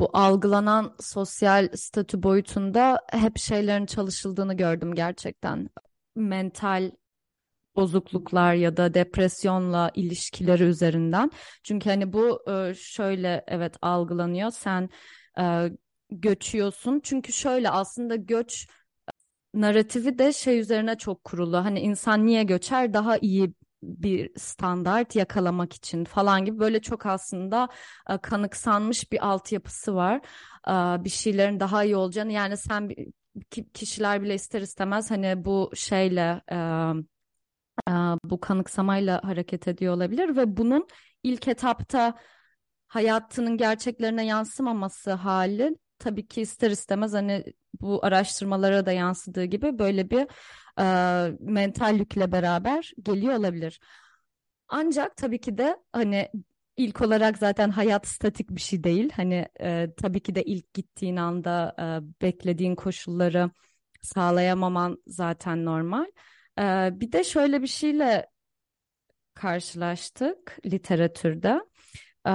bu 0.00 0.10
algılanan 0.12 0.94
sosyal 1.00 1.68
statü 1.74 2.22
boyutunda 2.22 3.00
hep 3.10 3.38
şeylerin 3.38 3.86
çalışıldığını 3.86 4.54
gördüm 4.54 4.94
gerçekten. 4.94 5.68
Mental 6.16 6.90
bozukluklar 7.76 8.54
ya 8.54 8.76
da 8.76 8.94
depresyonla 8.94 9.90
ilişkileri 9.94 10.62
üzerinden. 10.62 11.30
Çünkü 11.62 11.90
hani 11.90 12.12
bu 12.12 12.50
e, 12.50 12.74
şöyle 12.74 13.44
evet 13.46 13.76
algılanıyor. 13.82 14.50
Sen 14.50 14.90
e, 15.38 15.70
göçüyorsun. 16.10 17.00
Çünkü 17.04 17.32
şöyle 17.32 17.70
aslında 17.70 18.16
göç 18.16 18.66
narratifi 19.54 20.18
de 20.18 20.32
şey 20.32 20.58
üzerine 20.60 20.98
çok 20.98 21.24
kurulu. 21.24 21.56
Hani 21.56 21.80
insan 21.80 22.26
niye 22.26 22.42
göçer? 22.42 22.94
Daha 22.94 23.18
iyi 23.18 23.52
bir 23.82 24.30
standart 24.38 25.16
yakalamak 25.16 25.72
için 25.72 26.04
falan 26.04 26.44
gibi 26.44 26.58
böyle 26.58 26.82
çok 26.82 27.06
aslında 27.06 27.68
e, 28.10 28.18
kanıksanmış 28.18 29.12
bir 29.12 29.26
altyapısı 29.26 29.94
var. 29.94 30.20
E, 30.68 31.04
bir 31.04 31.10
şeylerin 31.10 31.60
daha 31.60 31.84
iyi 31.84 31.96
olacağını 31.96 32.32
yani 32.32 32.56
sen 32.56 32.90
kişiler 33.74 34.22
bile 34.22 34.34
ister 34.34 34.60
istemez 34.60 35.10
hani 35.10 35.44
bu 35.44 35.70
şeyle 35.74 36.42
e, 36.52 36.56
bu 38.24 38.40
kanıksamayla 38.40 39.24
hareket 39.24 39.68
ediyor 39.68 39.94
olabilir 39.94 40.36
ve 40.36 40.56
bunun 40.56 40.86
ilk 41.22 41.48
etapta 41.48 42.14
hayatının 42.88 43.56
gerçeklerine 43.56 44.26
yansımaması 44.26 45.12
hali 45.12 45.76
tabii 45.98 46.28
ki 46.28 46.40
ister 46.40 46.70
istemez 46.70 47.12
hani 47.12 47.44
bu 47.80 48.04
araştırmalara 48.04 48.86
da 48.86 48.92
yansıdığı 48.92 49.44
gibi 49.44 49.78
böyle 49.78 50.10
bir 50.10 50.26
e, 50.80 50.84
mental 51.40 51.98
yükle 51.98 52.32
beraber 52.32 52.92
geliyor 53.02 53.34
olabilir. 53.34 53.80
Ancak 54.68 55.16
tabii 55.16 55.40
ki 55.40 55.58
de 55.58 55.76
hani 55.92 56.30
ilk 56.76 57.00
olarak 57.02 57.38
zaten 57.38 57.70
hayat 57.70 58.06
statik 58.06 58.50
bir 58.50 58.60
şey 58.60 58.84
değil. 58.84 59.10
Hani 59.16 59.48
e, 59.60 59.88
tabii 59.96 60.20
ki 60.20 60.34
de 60.34 60.42
ilk 60.42 60.74
gittiğin 60.74 61.16
anda 61.16 61.74
e, 61.78 62.22
beklediğin 62.22 62.74
koşulları 62.74 63.50
sağlayamaman 64.02 65.02
zaten 65.06 65.64
normal. 65.64 66.06
E, 66.58 66.90
bir 67.00 67.12
de 67.12 67.24
şöyle 67.24 67.62
bir 67.62 67.66
şeyle 67.66 68.26
karşılaştık 69.34 70.58
literatürde. 70.66 71.60
E, 72.26 72.32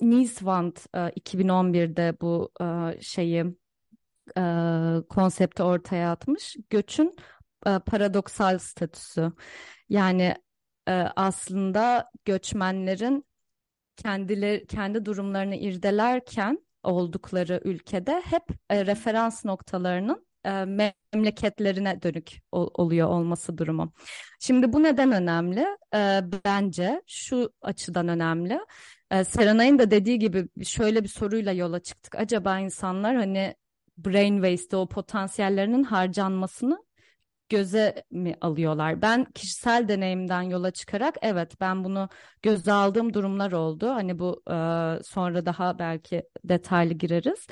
Niswand 0.00 0.76
e, 0.94 0.98
2011'de 0.98 2.20
bu 2.20 2.50
e, 2.60 3.00
şeyi 3.00 3.44
e, 4.38 4.42
konsepti 5.08 5.62
ortaya 5.62 6.12
atmış. 6.12 6.56
Göçün 6.70 7.16
e, 7.66 7.78
paradoksal 7.78 8.58
statüsü. 8.58 9.32
Yani 9.88 10.34
e, 10.88 10.92
aslında 11.16 12.10
göçmenlerin 12.24 13.26
kendileri 13.96 14.66
kendi 14.66 15.04
durumlarını 15.04 15.56
irdelerken 15.56 16.66
oldukları 16.82 17.60
ülkede 17.64 18.22
hep 18.24 18.42
e, 18.70 18.86
referans 18.86 19.44
noktalarının 19.44 20.27
e, 20.48 20.64
memleketlerine 21.14 22.02
dönük 22.02 22.42
ol, 22.52 22.70
oluyor 22.74 23.08
olması 23.08 23.58
durumu. 23.58 23.92
Şimdi 24.40 24.72
bu 24.72 24.82
neden 24.82 25.12
önemli? 25.12 25.66
E, 25.94 26.20
bence 26.44 27.02
şu 27.06 27.52
açıdan 27.62 28.08
önemli. 28.08 28.60
E, 29.10 29.24
Serenay'ın 29.24 29.78
da 29.78 29.90
dediği 29.90 30.18
gibi 30.18 30.48
şöyle 30.64 31.02
bir 31.04 31.08
soruyla 31.08 31.52
yola 31.52 31.80
çıktık. 31.80 32.14
Acaba 32.14 32.58
insanlar 32.58 33.16
hani 33.16 33.54
brain 33.98 34.36
waste 34.36 34.76
o 34.76 34.88
potansiyellerinin 34.88 35.82
harcanmasını 35.84 36.78
göze 37.48 38.04
mi 38.10 38.34
alıyorlar? 38.40 39.02
Ben 39.02 39.24
kişisel 39.24 39.88
deneyimden 39.88 40.42
yola 40.42 40.70
çıkarak 40.70 41.16
evet 41.22 41.60
ben 41.60 41.84
bunu 41.84 42.08
göze 42.42 42.72
aldığım 42.72 43.14
durumlar 43.14 43.52
oldu. 43.52 43.88
Hani 43.88 44.18
bu 44.18 44.42
e, 44.50 44.54
sonra 45.04 45.46
daha 45.46 45.78
belki 45.78 46.22
detaylı 46.44 46.94
gireriz. 46.94 47.46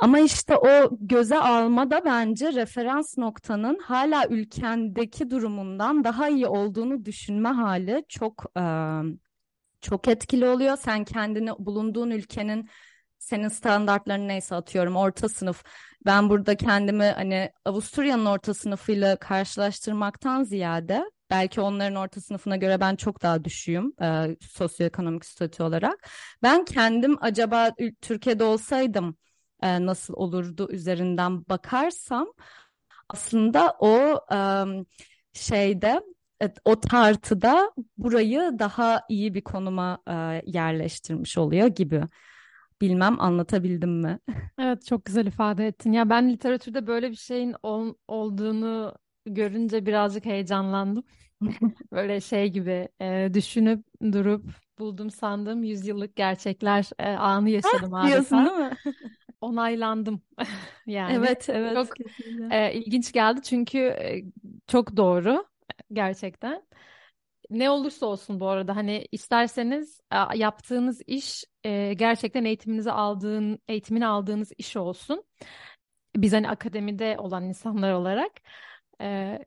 Ama 0.00 0.18
işte 0.20 0.56
o 0.56 0.90
göze 1.00 1.38
alma 1.38 1.90
da 1.90 2.04
bence 2.04 2.52
referans 2.52 3.18
noktanın 3.18 3.78
hala 3.78 4.26
ülkendeki 4.28 5.30
durumundan 5.30 6.04
daha 6.04 6.28
iyi 6.28 6.46
olduğunu 6.46 7.04
düşünme 7.04 7.48
hali 7.48 8.04
çok 8.08 8.44
e, 8.56 8.62
çok 9.80 10.08
etkili 10.08 10.48
oluyor. 10.48 10.76
Sen 10.76 11.04
kendini 11.04 11.50
bulunduğun 11.58 12.10
ülkenin 12.10 12.68
senin 13.18 13.48
standartların 13.48 14.28
neyse 14.28 14.54
atıyorum 14.54 14.96
orta 14.96 15.28
sınıf. 15.28 15.64
Ben 16.06 16.30
burada 16.30 16.56
kendimi 16.56 17.04
hani 17.04 17.50
Avusturya'nın 17.64 18.26
orta 18.26 18.54
sınıfıyla 18.54 19.16
karşılaştırmaktan 19.16 20.44
ziyade 20.44 21.04
belki 21.30 21.60
onların 21.60 21.96
orta 21.96 22.20
sınıfına 22.20 22.56
göre 22.56 22.80
ben 22.80 22.96
çok 22.96 23.22
daha 23.22 23.44
düşüğüm 23.44 23.92
e, 24.02 24.36
sosyoekonomik 24.40 25.24
statü 25.24 25.62
olarak. 25.62 26.08
Ben 26.42 26.64
kendim 26.64 27.16
acaba 27.20 27.70
Türkiye'de 28.00 28.44
olsaydım 28.44 29.16
e, 29.62 29.86
nasıl 29.86 30.14
olurdu 30.14 30.68
üzerinden 30.72 31.48
bakarsam 31.48 32.26
aslında 33.08 33.76
o 33.80 34.20
e, 34.32 34.38
şeyde 35.32 36.02
o 36.64 36.80
tartıda 36.80 37.72
burayı 37.98 38.52
daha 38.58 39.02
iyi 39.08 39.34
bir 39.34 39.42
konuma 39.42 39.98
e, 40.08 40.42
yerleştirmiş 40.46 41.38
oluyor 41.38 41.66
gibi. 41.66 42.02
Bilmem 42.80 43.20
anlatabildim 43.20 43.90
mi? 43.90 44.18
Evet 44.58 44.86
çok 44.86 45.04
güzel 45.04 45.26
ifade 45.26 45.66
ettin. 45.66 45.92
Ya 45.92 46.10
ben 46.10 46.32
literatürde 46.32 46.86
böyle 46.86 47.10
bir 47.10 47.16
şeyin 47.16 47.54
ol, 47.62 47.94
olduğunu 48.08 48.94
görünce 49.26 49.86
birazcık 49.86 50.24
heyecanlandım. 50.24 51.04
Böyle 51.92 52.20
şey 52.20 52.48
gibi 52.48 52.88
e, 53.00 53.30
düşünüp 53.34 53.84
durup 54.12 54.50
buldum 54.78 55.10
sandığım 55.10 55.62
yüzyıllık 55.62 56.16
gerçekler 56.16 56.90
e, 56.98 57.08
anı 57.08 57.50
yaşadım 57.50 57.94
Diyorsun 58.02 58.36
adeta. 58.36 58.46
değil 58.46 58.56
mi? 58.56 58.76
Onaylandım 59.40 60.22
yani. 60.86 61.14
Evet, 61.16 61.48
evet, 61.48 61.74
Çok 61.74 61.94
kesinlikle. 61.94 62.56
e, 62.56 62.74
ilginç 62.74 63.12
geldi 63.12 63.42
çünkü 63.42 63.78
e, 63.78 64.22
çok 64.66 64.96
doğru 64.96 65.46
gerçekten. 65.92 66.62
Ne 67.50 67.70
olursa 67.70 68.06
olsun 68.06 68.40
bu 68.40 68.48
arada 68.48 68.76
hani 68.76 69.06
isterseniz 69.12 70.00
e, 70.12 70.38
yaptığınız 70.38 71.02
iş 71.06 71.44
e, 71.64 71.94
gerçekten 71.94 72.44
eğitiminizi 72.44 72.92
aldığın 72.92 73.58
eğitimini 73.68 74.06
aldığınız 74.06 74.52
iş 74.58 74.76
olsun. 74.76 75.24
Biz 76.16 76.32
hani 76.32 76.48
akademide 76.48 77.16
olan 77.18 77.44
insanlar 77.44 77.92
olarak 77.92 78.32
e, 79.00 79.38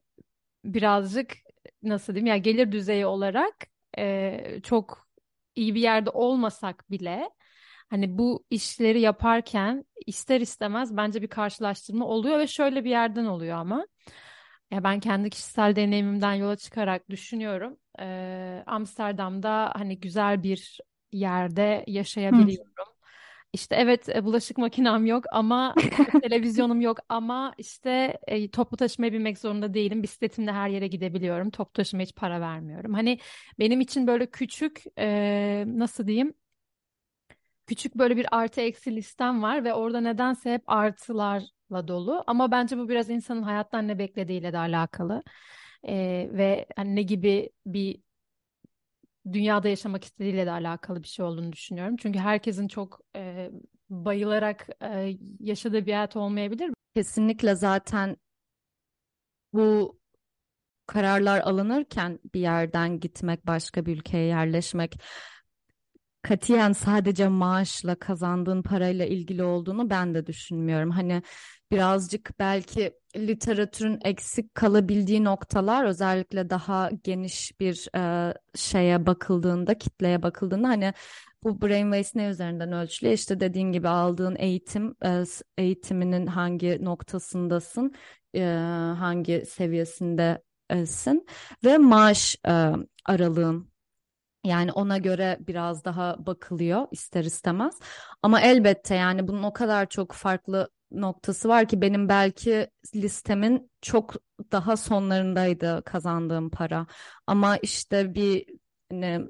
birazcık 0.66 1.34
nasıl 1.84 2.16
diyeyim 2.16 2.28
ya 2.28 2.38
gelir 2.38 2.72
düzeyi 2.72 3.06
olarak 3.06 3.56
e, 3.98 4.60
çok 4.64 5.08
iyi 5.56 5.76
bir 5.76 5.82
yerde 5.82 6.10
olmasak 6.10 6.92
bile 6.92 7.30
hani 7.94 8.18
bu 8.18 8.46
işleri 8.50 9.02
yaparken 9.02 9.86
ister 10.06 10.42
istemez 10.42 10.98
bence 10.98 11.22
bir 11.22 11.28
karşılaştırma 11.28 12.06
oluyor 12.06 12.40
ve 12.40 12.48
şöyle 12.48 12.84
bir 12.84 12.90
yerden 12.90 13.26
oluyor 13.26 13.58
ama 13.58 13.88
ya 14.72 14.84
ben 14.84 15.00
kendi 15.00 15.30
kişisel 15.30 15.76
deneyimimden 15.76 16.34
yola 16.34 16.56
çıkarak 16.56 17.10
düşünüyorum. 17.10 17.78
E, 18.00 18.64
Amsterdam'da 18.68 19.72
hani 19.76 20.00
güzel 20.00 20.44
bir 20.44 20.80
yerde 21.12 21.84
Hı. 21.92 21.92
yaşayabiliyorum. 21.92 22.94
İşte 23.54 23.76
evet 23.76 24.10
e, 24.10 24.26
bulaşık 24.26 24.58
makinem 24.58 25.06
yok 25.06 25.24
ama 25.32 25.76
televizyonum 26.22 26.82
yok 26.82 26.98
ama 27.10 27.54
işte 27.58 28.20
e, 28.28 28.52
toplu 28.52 28.78
taşımaya 28.78 29.14
binmek 29.14 29.40
zorunda 29.40 29.74
değilim. 29.74 30.04
Bisikletimle 30.04 30.52
her 30.52 30.70
yere 30.70 30.88
gidebiliyorum. 30.88 31.50
Toplu 31.50 31.74
taşımaya 31.74 32.04
hiç 32.06 32.16
para 32.16 32.42
vermiyorum. 32.42 32.94
Hani 32.94 33.20
benim 33.60 33.82
için 33.82 34.08
böyle 34.08 34.32
küçük 34.32 34.84
e, 35.00 35.64
nasıl 35.68 36.08
diyeyim? 36.08 36.34
Küçük 37.68 37.96
böyle 37.96 38.18
bir 38.18 38.28
artı 38.32 38.62
eksi 38.62 38.96
listem 38.96 39.44
var 39.44 39.64
ve 39.64 39.74
orada 39.74 40.02
nedense 40.02 40.54
hep 40.54 40.64
artılarla 40.68 41.88
dolu. 41.88 42.24
Ama 42.28 42.52
bence 42.52 42.78
bu 42.78 42.90
biraz 42.90 43.10
insanın 43.10 43.44
hayattan 43.44 43.88
ne 43.88 44.00
beklediğiyle 44.00 44.54
de 44.54 44.58
alakalı. 44.58 45.24
E, 45.84 45.96
ve 46.34 46.66
hani 46.76 46.96
ne 46.96 47.02
gibi 47.02 47.50
bir 47.66 48.02
dünyada 49.34 49.70
yaşamak 49.70 50.04
istediğiyle 50.04 50.46
de 50.46 50.52
alakalı 50.52 51.04
bir 51.04 51.08
şey 51.08 51.26
olduğunu 51.26 51.54
düşünüyorum. 51.54 51.96
Çünkü 51.98 52.20
herkesin 52.20 52.68
çok 52.68 53.00
e, 53.16 53.52
bayılarak 53.90 54.68
e, 54.82 55.18
yaşadığı 55.40 55.86
bir 55.86 55.94
hayat 55.94 56.16
olmayabilir. 56.16 56.72
Kesinlikle 56.96 57.56
zaten 57.56 58.18
bu 59.54 60.00
kararlar 60.88 61.40
alınırken 61.40 62.20
bir 62.34 62.40
yerden 62.40 63.00
gitmek, 63.00 63.48
başka 63.48 63.86
bir 63.86 63.98
ülkeye 63.98 64.26
yerleşmek 64.26 65.00
katiyen 66.24 66.72
sadece 66.72 67.28
maaşla 67.28 67.96
kazandığın 67.96 68.62
parayla 68.62 69.06
ilgili 69.06 69.44
olduğunu 69.44 69.90
ben 69.90 70.14
de 70.14 70.26
düşünmüyorum. 70.26 70.92
Hani 70.92 71.24
birazcık 71.72 72.40
belki 72.40 72.94
literatürün 73.18 74.00
eksik 74.04 74.56
kalabildiği 74.56 75.24
noktalar 75.24 75.86
özellikle 75.86 76.50
daha 76.50 76.90
geniş 77.04 77.60
bir 77.60 77.88
e, 77.98 78.34
şeye 78.56 79.06
bakıldığında, 79.06 79.78
kitleye 79.78 80.24
bakıldığında 80.24 80.68
hani 80.68 80.94
bu 81.44 81.62
brain 81.62 81.92
waste 81.92 82.20
ne 82.20 82.28
üzerinden 82.28 82.72
ölçülüyor? 82.72 83.16
İşte 83.16 83.40
dediğin 83.40 83.72
gibi 83.72 83.88
aldığın 83.88 84.36
eğitim, 84.40 84.96
e, 85.06 85.24
eğitiminin 85.58 86.28
hangi 86.28 86.86
noktasındasın, 86.86 87.94
e, 88.36 88.44
hangi 89.00 89.46
seviyesindesin 89.46 91.28
ve 91.64 91.78
maaş 91.78 92.36
e, 92.48 92.72
aralığın. 93.06 93.73
Yani 94.44 94.72
ona 94.72 94.98
göre 94.98 95.38
biraz 95.40 95.86
daha 95.86 96.16
bakılıyor 96.26 96.88
ister 96.92 97.24
istemez. 97.24 97.80
Ama 98.22 98.42
elbette 98.42 98.96
yani 98.96 99.28
bunun 99.28 99.44
o 99.44 99.54
kadar 99.54 99.90
çok 99.90 100.12
farklı 100.12 100.70
noktası 100.92 101.50
var 101.50 101.68
ki 101.68 101.82
benim 101.82 102.10
belki 102.10 102.68
listemin 102.96 103.72
çok 103.82 104.14
daha 104.52 104.78
sonlarındaydı 104.78 105.84
kazandığım 105.86 106.50
para. 106.50 106.88
Ama 107.28 107.58
işte 107.58 108.16
bir 108.16 108.46
hani 108.92 109.22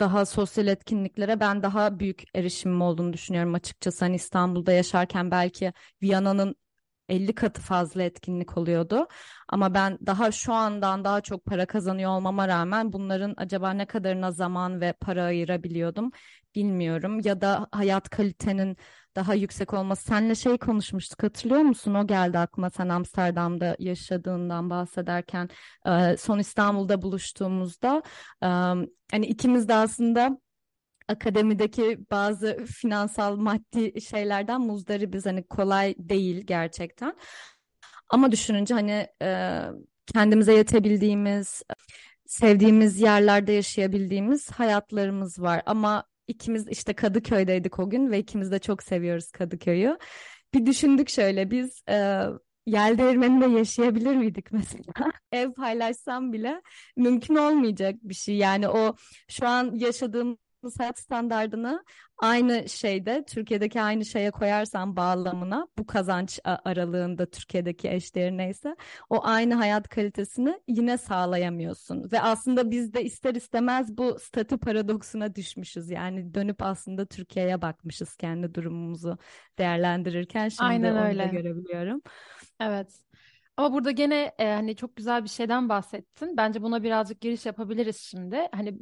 daha 0.00 0.26
sosyal 0.26 0.66
etkinliklere 0.66 1.40
ben 1.40 1.62
daha 1.62 1.98
büyük 2.00 2.22
erişimim 2.34 2.82
olduğunu 2.82 3.12
düşünüyorum 3.12 3.54
açıkçası. 3.54 4.04
Hani 4.04 4.16
İstanbul'da 4.16 4.72
yaşarken 4.72 5.30
belki 5.30 5.72
Viyana'nın 6.02 6.56
50 7.08 7.34
katı 7.34 7.60
fazla 7.60 8.02
etkinlik 8.02 8.58
oluyordu. 8.58 9.06
Ama 9.48 9.74
ben 9.74 9.98
daha 10.06 10.32
şu 10.32 10.52
andan 10.52 11.04
daha 11.04 11.20
çok 11.20 11.44
para 11.44 11.66
kazanıyor 11.66 12.10
olmama 12.10 12.48
rağmen 12.48 12.92
bunların 12.92 13.34
acaba 13.36 13.70
ne 13.70 13.86
kadarına 13.86 14.32
zaman 14.32 14.80
ve 14.80 14.92
para 14.92 15.24
ayırabiliyordum 15.24 16.10
bilmiyorum. 16.54 17.20
Ya 17.24 17.40
da 17.40 17.66
hayat 17.72 18.08
kalitenin 18.08 18.76
daha 19.16 19.34
yüksek 19.34 19.74
olması. 19.74 20.04
Seninle 20.04 20.34
şey 20.34 20.58
konuşmuştuk 20.58 21.22
hatırlıyor 21.22 21.60
musun? 21.60 21.94
O 21.94 22.06
geldi 22.06 22.38
aklıma 22.38 22.70
sen 22.70 22.88
Amsterdam'da 22.88 23.76
yaşadığından 23.78 24.70
bahsederken. 24.70 25.48
Son 26.18 26.38
İstanbul'da 26.38 27.02
buluştuğumuzda 27.02 28.02
hani 29.10 29.26
ikimiz 29.26 29.68
de 29.68 29.74
aslında 29.74 30.38
akademideki 31.08 31.98
bazı 32.10 32.64
finansal 32.64 33.36
maddi 33.36 34.00
şeylerden 34.00 34.60
muzdaribiz. 34.60 35.26
Hani 35.26 35.42
kolay 35.46 35.94
değil 35.98 36.46
gerçekten. 36.46 37.16
Ama 38.08 38.32
düşününce 38.32 38.74
hani 38.74 39.06
e, 39.22 39.60
kendimize 40.14 40.54
yetebildiğimiz, 40.54 41.62
sevdiğimiz 42.26 43.00
yerlerde 43.00 43.52
yaşayabildiğimiz 43.52 44.50
hayatlarımız 44.50 45.40
var. 45.40 45.62
Ama 45.66 46.04
ikimiz 46.28 46.68
işte 46.68 46.92
Kadıköy'deydik 46.92 47.78
o 47.78 47.90
gün 47.90 48.10
ve 48.10 48.18
ikimiz 48.18 48.50
de 48.50 48.58
çok 48.58 48.82
seviyoruz 48.82 49.30
Kadıköy'ü. 49.30 49.98
Bir 50.54 50.66
düşündük 50.66 51.08
şöyle 51.08 51.50
biz 51.50 51.82
e, 51.88 52.22
yel 52.66 52.98
değirmeninde 52.98 53.58
yaşayabilir 53.58 54.16
miydik 54.16 54.52
mesela? 54.52 54.92
Ev 55.32 55.52
paylaşsam 55.52 56.32
bile 56.32 56.62
mümkün 56.96 57.34
olmayacak 57.34 57.94
bir 58.02 58.14
şey. 58.14 58.36
Yani 58.36 58.68
o 58.68 58.96
şu 59.28 59.48
an 59.48 59.74
yaşadığım 59.74 60.38
hayat 60.78 60.98
standardını 60.98 61.84
aynı 62.18 62.68
şeyde 62.68 63.24
Türkiye'deki 63.28 63.80
aynı 63.80 64.04
şeye 64.04 64.30
koyarsan 64.30 64.96
bağlamına 64.96 65.68
bu 65.78 65.86
kazanç 65.86 66.40
aralığında 66.44 67.26
Türkiye'deki 67.26 67.90
eşdeğeri 67.90 68.36
neyse 68.36 68.76
o 69.10 69.24
aynı 69.24 69.54
hayat 69.54 69.88
kalitesini 69.88 70.60
yine 70.68 70.98
sağlayamıyorsun 70.98 72.12
ve 72.12 72.20
aslında 72.20 72.70
biz 72.70 72.94
de 72.94 73.04
ister 73.04 73.34
istemez 73.34 73.98
bu 73.98 74.18
statü 74.18 74.58
paradoksuna 74.58 75.34
düşmüşüz 75.34 75.90
yani 75.90 76.34
dönüp 76.34 76.62
aslında 76.62 77.06
Türkiye'ye 77.06 77.62
bakmışız 77.62 78.16
kendi 78.16 78.54
durumumuzu 78.54 79.18
değerlendirirken 79.58 80.48
şimdi 80.48 80.68
Aynen 80.68 80.92
onu 80.92 80.98
da 80.98 81.08
öyle. 81.08 81.26
görebiliyorum. 81.26 82.02
Evet. 82.60 82.88
Ama 83.56 83.72
burada 83.72 83.90
gene 83.90 84.32
e, 84.38 84.52
hani 84.52 84.76
çok 84.76 84.96
güzel 84.96 85.24
bir 85.24 85.28
şeyden 85.28 85.68
bahsettin. 85.68 86.36
Bence 86.36 86.62
buna 86.62 86.82
birazcık 86.82 87.20
giriş 87.20 87.46
yapabiliriz 87.46 87.96
şimdi. 88.00 88.48
Hani 88.52 88.78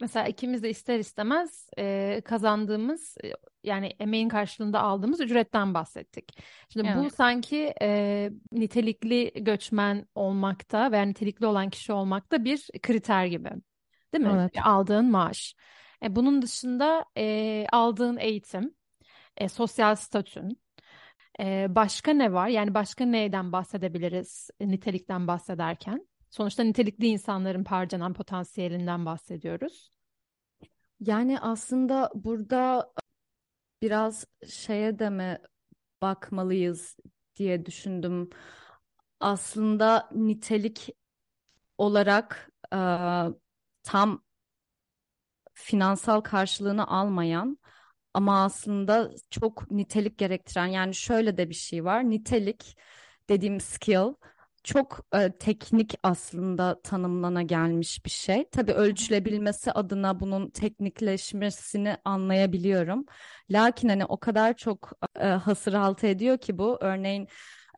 mesela 0.00 0.26
ikimiz 0.26 0.62
de 0.62 0.70
ister 0.70 0.98
istemez 0.98 1.70
e, 1.78 2.20
kazandığımız 2.24 3.16
e, 3.24 3.32
yani 3.64 3.86
emeğin 3.86 4.28
karşılığında 4.28 4.80
aldığımız 4.80 5.20
ücretten 5.20 5.74
bahsettik. 5.74 6.38
Şimdi 6.72 6.94
bu 6.96 7.00
Evet. 7.02 7.14
sanki 7.14 7.74
e, 7.82 8.30
nitelikli 8.52 9.32
göçmen 9.36 10.06
olmakta 10.14 10.92
veya 10.92 11.02
nitelikli 11.02 11.46
olan 11.46 11.70
kişi 11.70 11.92
olmakta 11.92 12.44
bir 12.44 12.68
kriter 12.82 13.26
gibi. 13.26 13.50
Değil 14.12 14.24
mi? 14.24 14.30
Evet. 14.34 14.52
Aldığın 14.64 15.10
maaş. 15.10 15.54
E, 16.02 16.16
bunun 16.16 16.42
dışında 16.42 17.04
e, 17.16 17.66
aldığın 17.72 18.16
eğitim, 18.16 18.74
e, 19.36 19.48
sosyal 19.48 19.94
statün. 19.94 20.67
Ee, 21.40 21.66
başka 21.70 22.10
ne 22.12 22.32
var? 22.32 22.48
Yani 22.48 22.74
başka 22.74 23.04
neyden 23.04 23.52
bahsedebiliriz 23.52 24.50
nitelikten 24.60 25.26
bahsederken? 25.26 26.08
Sonuçta 26.30 26.62
nitelikli 26.62 27.06
insanların 27.06 27.64
harcanan 27.64 28.14
potansiyelinden 28.14 29.06
bahsediyoruz. 29.06 29.90
Yani 31.00 31.40
aslında 31.40 32.10
burada 32.14 32.92
biraz 33.82 34.24
şeye 34.48 34.98
de 34.98 35.10
mi 35.10 35.38
bakmalıyız 36.02 36.96
diye 37.36 37.66
düşündüm. 37.66 38.30
Aslında 39.20 40.08
nitelik 40.14 40.88
olarak 41.78 42.50
e, 42.72 42.78
tam 43.82 44.22
finansal 45.54 46.20
karşılığını 46.20 46.86
almayan 46.86 47.58
ama 48.14 48.44
aslında 48.44 49.10
çok 49.30 49.70
nitelik 49.70 50.18
gerektiren 50.18 50.66
yani 50.66 50.94
şöyle 50.94 51.36
de 51.36 51.50
bir 51.50 51.54
şey 51.54 51.84
var. 51.84 52.10
Nitelik 52.10 52.76
dediğim 53.28 53.60
skill 53.60 54.14
çok 54.64 55.06
e, 55.14 55.32
teknik 55.32 55.94
aslında 56.02 56.80
tanımlana 56.82 57.42
gelmiş 57.42 58.04
bir 58.04 58.10
şey. 58.10 58.48
Tabii 58.50 58.72
ölçülebilmesi 58.72 59.72
adına 59.72 60.20
bunun 60.20 60.50
teknikleşmesini 60.50 61.96
anlayabiliyorum. 62.04 63.06
Lakin 63.50 63.88
hani 63.88 64.04
o 64.04 64.20
kadar 64.20 64.56
çok 64.56 64.92
e, 65.20 65.26
hasır 65.26 65.74
altı 65.74 66.06
ediyor 66.06 66.38
ki 66.38 66.58
bu. 66.58 66.78
Örneğin 66.80 67.28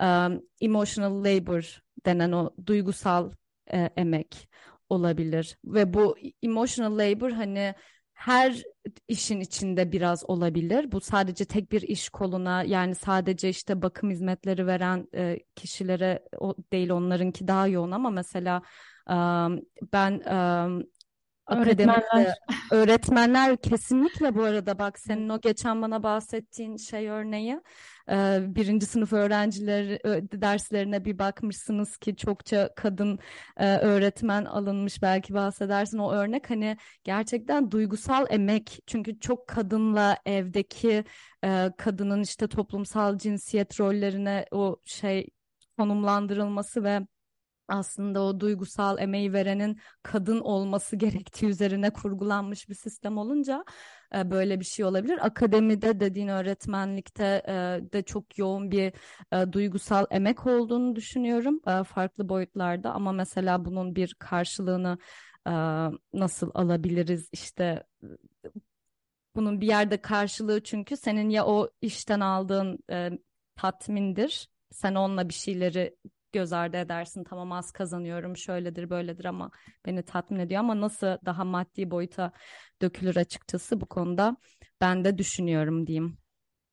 e, 0.03 0.29
emotional 0.61 1.25
labor 1.25 1.83
denen 2.07 2.33
o 2.33 2.51
duygusal 2.66 3.33
e, 3.73 3.90
emek 3.97 4.49
olabilir 4.88 5.59
ve 5.64 5.95
bu 5.95 6.16
emotional 6.43 6.99
labor 6.99 7.31
hani 7.31 7.75
her 8.20 8.62
işin 9.09 9.40
içinde 9.40 9.92
biraz 9.92 10.30
olabilir. 10.30 10.92
Bu 10.92 11.00
sadece 11.00 11.44
tek 11.44 11.72
bir 11.72 11.83
iş 11.83 12.09
koluna 12.09 12.62
yani 12.62 12.94
sadece 12.94 13.48
işte 13.48 13.83
bakım 13.83 14.11
hizmetleri 14.11 14.66
veren 14.66 15.09
e, 15.14 15.38
kişilere 15.56 16.22
o 16.38 16.54
değil 16.72 16.90
onlarınki 16.90 17.48
daha 17.48 17.66
yoğun 17.66 17.90
ama 17.90 18.11
mesela 18.11 18.62
um, 19.11 19.61
ben 19.92 20.12
um, 20.12 20.83
Öğretmenler. 21.50 22.38
öğretmenler 22.70 23.56
kesinlikle 23.56 24.34
bu 24.34 24.42
arada 24.42 24.78
bak 24.78 24.98
senin 24.98 25.28
o 25.28 25.40
geçen 25.40 25.82
bana 25.82 26.02
bahsettiğin 26.02 26.76
şey 26.76 27.08
örneği 27.08 27.60
birinci 28.40 28.86
sınıf 28.86 29.12
öğrenciler 29.12 29.98
derslerine 30.32 31.04
bir 31.04 31.18
bakmışsınız 31.18 31.96
ki 31.96 32.16
çokça 32.16 32.70
kadın 32.76 33.18
öğretmen 33.56 34.44
alınmış 34.44 35.02
belki 35.02 35.34
bahsedersin. 35.34 35.98
O 35.98 36.12
örnek 36.12 36.50
hani 36.50 36.76
gerçekten 37.04 37.70
duygusal 37.70 38.26
emek. 38.30 38.80
Çünkü 38.86 39.20
çok 39.20 39.48
kadınla 39.48 40.16
evdeki 40.26 41.04
kadının 41.76 42.22
işte 42.22 42.48
toplumsal 42.48 43.18
cinsiyet 43.18 43.80
rollerine 43.80 44.46
o 44.50 44.80
şey 44.84 45.26
konumlandırılması 45.78 46.84
ve 46.84 47.00
aslında 47.70 48.22
o 48.22 48.40
duygusal 48.40 48.98
emeği 48.98 49.33
verenin 49.33 49.80
kadın 50.02 50.40
olması 50.40 50.96
gerektiği 50.96 51.46
üzerine 51.46 51.90
kurgulanmış 51.90 52.68
bir 52.68 52.74
sistem 52.74 53.18
olunca 53.18 53.64
e, 54.14 54.30
böyle 54.30 54.61
bir 54.61 54.64
şey 54.64 54.85
olabilir. 54.85 55.26
Akademide 55.26 56.00
dediğin 56.00 56.28
öğretmenlikte 56.28 57.42
e, 57.48 57.52
de 57.92 58.02
çok 58.02 58.38
yoğun 58.38 58.70
bir 58.70 58.92
e, 59.33 59.52
duygusal 59.52 60.06
emek 60.11 60.46
olduğunu 60.46 60.96
düşünüyorum 60.96 61.61
e, 61.66 61.85
farklı 61.85 62.28
boyutlarda 62.28 62.92
ama 62.92 63.12
mesela 63.12 63.64
bunun 63.64 63.96
bir 63.96 64.14
karşılığını 64.18 64.98
e, 65.46 65.52
nasıl 66.12 66.50
alabiliriz 66.54 67.28
işte 67.33 67.85
bunun 69.35 69.61
bir 69.61 69.66
yerde 69.66 70.02
karşılığı 70.02 70.62
çünkü 70.62 70.96
senin 70.96 71.30
ya 71.30 71.46
o 71.46 71.70
işten 71.83 72.20
aldığın 72.20 72.78
e, 72.90 73.11
tatmindir 73.56 74.48
sen 74.70 74.94
onunla 74.94 75.28
bir 75.28 75.35
şeyleri 75.35 75.96
göz 76.33 76.53
ardı 76.53 76.77
edersin. 76.77 77.25
Tamam 77.25 77.53
az 77.53 77.71
kazanıyorum 77.73 78.37
şöyledir 78.37 78.90
böyledir 78.90 79.25
ama 79.25 79.51
beni 79.87 80.03
tatmin 80.03 80.38
ediyor 80.38 80.61
ama 80.61 80.81
nasıl 80.81 81.07
daha 81.25 81.45
maddi 81.45 81.90
boyuta 81.90 82.33
dökülür 82.83 83.16
açıkçası 83.16 83.81
bu 83.81 83.87
konuda 83.87 84.37
ben 84.81 85.05
de 85.05 85.19
düşünüyorum 85.19 85.87
diyeyim. 85.87 86.19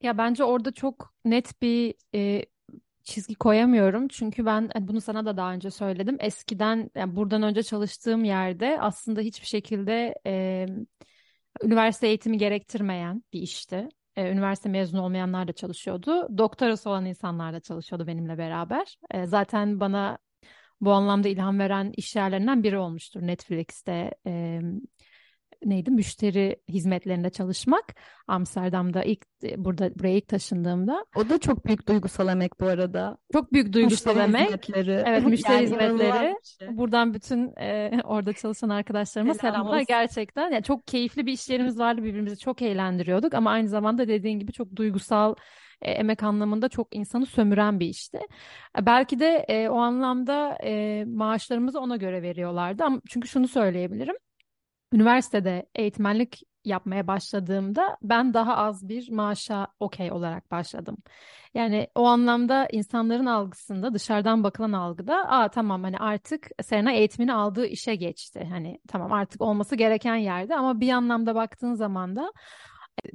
Ya 0.02 0.18
bence 0.18 0.44
orada 0.44 0.72
çok 0.72 1.14
net 1.26 1.62
bir 1.62 1.94
e, 2.16 2.46
çizgi 3.04 3.36
koyamıyorum. 3.36 4.08
Çünkü 4.08 4.46
ben 4.46 4.70
e, 4.76 4.88
bunu 4.88 5.02
sana 5.02 5.26
da 5.26 5.38
daha 5.38 5.54
önce 5.54 5.72
söyledim. 5.72 6.18
Eskiden 6.20 6.92
yani 6.96 7.16
buradan 7.16 7.44
önce 7.44 7.64
çalıştığım 7.64 8.24
yerde 8.24 8.78
aslında 8.82 9.22
hiçbir 9.22 9.48
şekilde 9.48 10.16
e, 10.26 10.66
üniversite 11.64 12.08
eğitimi 12.08 12.38
gerektirmeyen 12.38 13.24
bir 13.34 13.42
işti 13.42 13.90
e, 14.18 14.32
üniversite 14.32 14.70
mezunu 14.70 15.02
olmayanlar 15.02 15.48
da 15.48 15.54
çalışıyordu. 15.54 16.38
Doktorası 16.38 16.90
olan 16.90 17.06
insanlar 17.06 17.54
da 17.54 17.60
çalışıyordu 17.60 18.08
benimle 18.08 18.38
beraber. 18.38 18.98
E, 19.12 19.26
zaten 19.26 19.80
bana 19.80 20.18
bu 20.82 20.92
anlamda 20.92 21.28
ilham 21.28 21.60
veren 21.60 21.94
iş 21.98 22.16
yerlerinden 22.16 22.64
biri 22.64 22.78
olmuştur 22.78 23.22
Netflix'te. 23.22 24.12
E, 24.28 24.62
neydi 25.66 25.92
müşteri 25.92 26.56
hizmetlerinde 26.70 27.30
çalışmak 27.30 27.96
Amsterdam'da 28.28 29.04
ilk 29.04 29.26
burada 29.58 30.00
buraya 30.00 30.16
ilk 30.18 30.28
taşındığımda. 30.28 31.06
O 31.16 31.30
da 31.30 31.38
çok 31.38 31.66
büyük 31.66 31.88
duygusal 31.88 32.28
emek 32.28 32.60
bu 32.60 32.66
arada. 32.66 33.18
Çok 33.34 33.54
büyük 33.54 33.74
duygusal 33.74 34.12
müşteri 34.12 34.24
emek. 34.24 34.46
Hizmetleri. 34.46 35.04
Evet 35.06 35.24
müşteri 35.28 35.54
yani 35.54 35.64
hizmetleri. 35.64 36.36
Şey. 36.60 36.78
Buradan 36.78 37.14
bütün 37.14 37.56
e, 37.58 38.02
orada 38.04 38.34
çalışan 38.34 38.70
arkadaşlarıma 38.70 39.34
Selam 39.34 39.54
selamlar. 39.54 39.74
Olsun. 39.74 39.86
Gerçekten 39.88 40.52
yani 40.52 40.64
çok 40.64 40.88
keyifli 40.88 41.26
bir 41.26 41.34
iş 41.34 41.50
yerimiz 41.50 41.80
vardı 41.80 42.04
birbirimizi 42.04 42.38
çok 42.38 42.62
eğlendiriyorduk 42.62 43.34
ama 43.34 43.52
aynı 43.52 43.68
zamanda 43.68 44.08
dediğin 44.08 44.40
gibi 44.40 44.52
çok 44.52 44.76
duygusal 44.76 45.36
e, 45.82 45.92
emek 45.92 46.24
anlamında 46.24 46.70
çok 46.70 46.96
insanı 46.96 47.26
sömüren 47.26 47.80
bir 47.80 47.88
işti. 47.88 48.20
E, 48.80 48.86
belki 48.86 49.20
de 49.20 49.46
e, 49.48 49.70
o 49.70 49.78
anlamda 49.78 50.58
e, 50.64 51.04
maaşlarımızı 51.08 51.80
ona 51.80 51.96
göre 51.96 52.22
veriyorlardı 52.22 52.84
ama 52.84 53.02
çünkü 53.10 53.28
şunu 53.28 53.48
söyleyebilirim 53.48 54.16
üniversitede 54.94 55.70
eğitmenlik 55.76 56.44
yapmaya 56.66 57.08
başladığımda 57.08 57.98
ben 58.02 58.34
daha 58.34 58.58
az 58.58 58.90
bir 58.90 59.12
maaşa 59.12 59.68
okey 59.80 60.12
olarak 60.12 60.52
başladım. 60.52 60.98
Yani 61.54 61.88
o 61.96 62.06
anlamda 62.06 62.68
insanların 62.72 63.26
algısında 63.26 63.94
dışarıdan 63.94 64.44
bakılan 64.44 64.72
algıda 64.72 65.16
aa 65.16 65.50
tamam 65.50 65.84
hani 65.84 65.98
artık 65.98 66.48
Serena 66.62 66.92
eğitimini 66.92 67.34
aldığı 67.34 67.66
işe 67.66 67.96
geçti. 67.96 68.48
Hani 68.50 68.80
tamam 68.88 69.14
artık 69.14 69.42
olması 69.42 69.76
gereken 69.76 70.16
yerde 70.16 70.56
ama 70.56 70.80
bir 70.80 70.90
anlamda 70.90 71.36
baktığın 71.36 71.74
zaman 71.74 72.16
da 72.16 72.32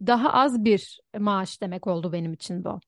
daha 0.07 0.33
az 0.33 0.65
bir 0.65 1.01
maaş 1.19 1.61
demek 1.61 1.87
oldu 1.87 2.13
benim 2.13 2.33
için 2.33 2.65
bu. 2.65 2.81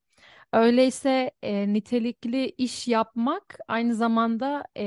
Öyleyse 0.55 1.31
e, 1.43 1.73
nitelikli 1.73 2.49
iş 2.49 2.89
yapmak 2.89 3.59
aynı 3.69 3.95
zamanda 3.95 4.65
e, 4.77 4.85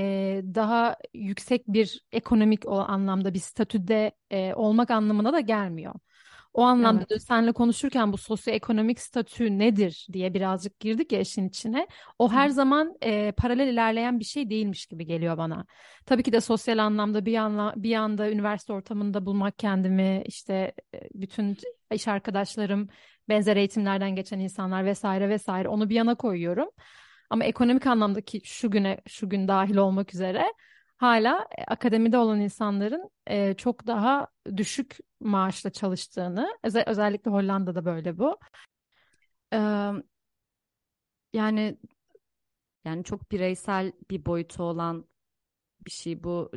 daha 0.55 0.97
yüksek 1.13 1.67
bir 1.67 2.01
ekonomik 2.11 2.65
o 2.65 2.79
anlamda 2.79 3.33
bir 3.33 3.39
statüde 3.39 4.11
e, 4.31 4.53
olmak 4.53 4.91
anlamına 4.91 5.33
da 5.33 5.39
gelmiyor. 5.39 5.93
O 6.53 6.61
anlamda 6.61 7.05
evet. 7.11 7.23
seninle 7.23 7.51
konuşurken 7.51 8.13
bu 8.13 8.17
sosyoekonomik 8.17 8.99
statü 8.99 9.59
nedir 9.59 10.07
diye 10.13 10.33
birazcık 10.33 10.79
girdik 10.79 11.11
ya 11.11 11.19
işin 11.19 11.49
içine. 11.49 11.87
O 12.19 12.31
her 12.31 12.49
Hı. 12.49 12.53
zaman 12.53 12.93
e, 13.01 13.31
paralel 13.31 13.67
ilerleyen 13.67 14.19
bir 14.19 14.25
şey 14.25 14.49
değilmiş 14.49 14.85
gibi 14.85 15.05
geliyor 15.05 15.37
bana. 15.37 15.65
Tabii 16.05 16.23
ki 16.23 16.31
de 16.31 16.41
sosyal 16.41 16.77
anlamda 16.77 17.25
bir 17.25 17.35
anla, 17.35 17.73
bir 17.77 17.95
anda 17.95 18.31
üniversite 18.31 18.73
ortamında 18.73 19.25
bulmak 19.25 19.59
kendimi 19.59 20.23
işte 20.25 20.73
bütün 21.13 21.57
iş 21.93 22.07
arkadaşlarım 22.07 22.89
benzer 23.29 23.57
eğitimlerden 23.57 24.15
geçen 24.15 24.39
insanlar 24.39 24.85
vesaire 24.85 25.29
vesaire 25.29 25.67
onu 25.67 25.89
bir 25.89 25.95
yana 25.95 26.15
koyuyorum. 26.15 26.69
Ama 27.29 27.43
ekonomik 27.43 27.87
anlamdaki 27.87 28.41
şu 28.43 28.71
güne 28.71 29.01
şu 29.07 29.29
gün 29.29 29.47
dahil 29.47 29.77
olmak 29.77 30.13
üzere 30.13 30.53
hala 30.97 31.47
e, 31.57 31.63
akademide 31.63 32.17
olan 32.17 32.41
insanların 32.41 33.09
e, 33.27 33.53
çok 33.53 33.87
daha 33.87 34.27
düşük 34.57 34.97
maaşla 35.19 35.69
çalıştığını 35.69 36.57
özel, 36.63 36.83
özellikle 36.87 37.31
Hollanda'da 37.31 37.85
böyle 37.85 38.17
bu. 38.17 38.39
Ee, 39.53 39.91
yani 41.33 41.77
yani 42.85 43.03
çok 43.03 43.31
bireysel 43.31 43.91
bir 44.09 44.25
boyutu 44.25 44.63
olan 44.63 45.05
bir 45.85 45.91
şey 45.91 46.23
bu 46.23 46.51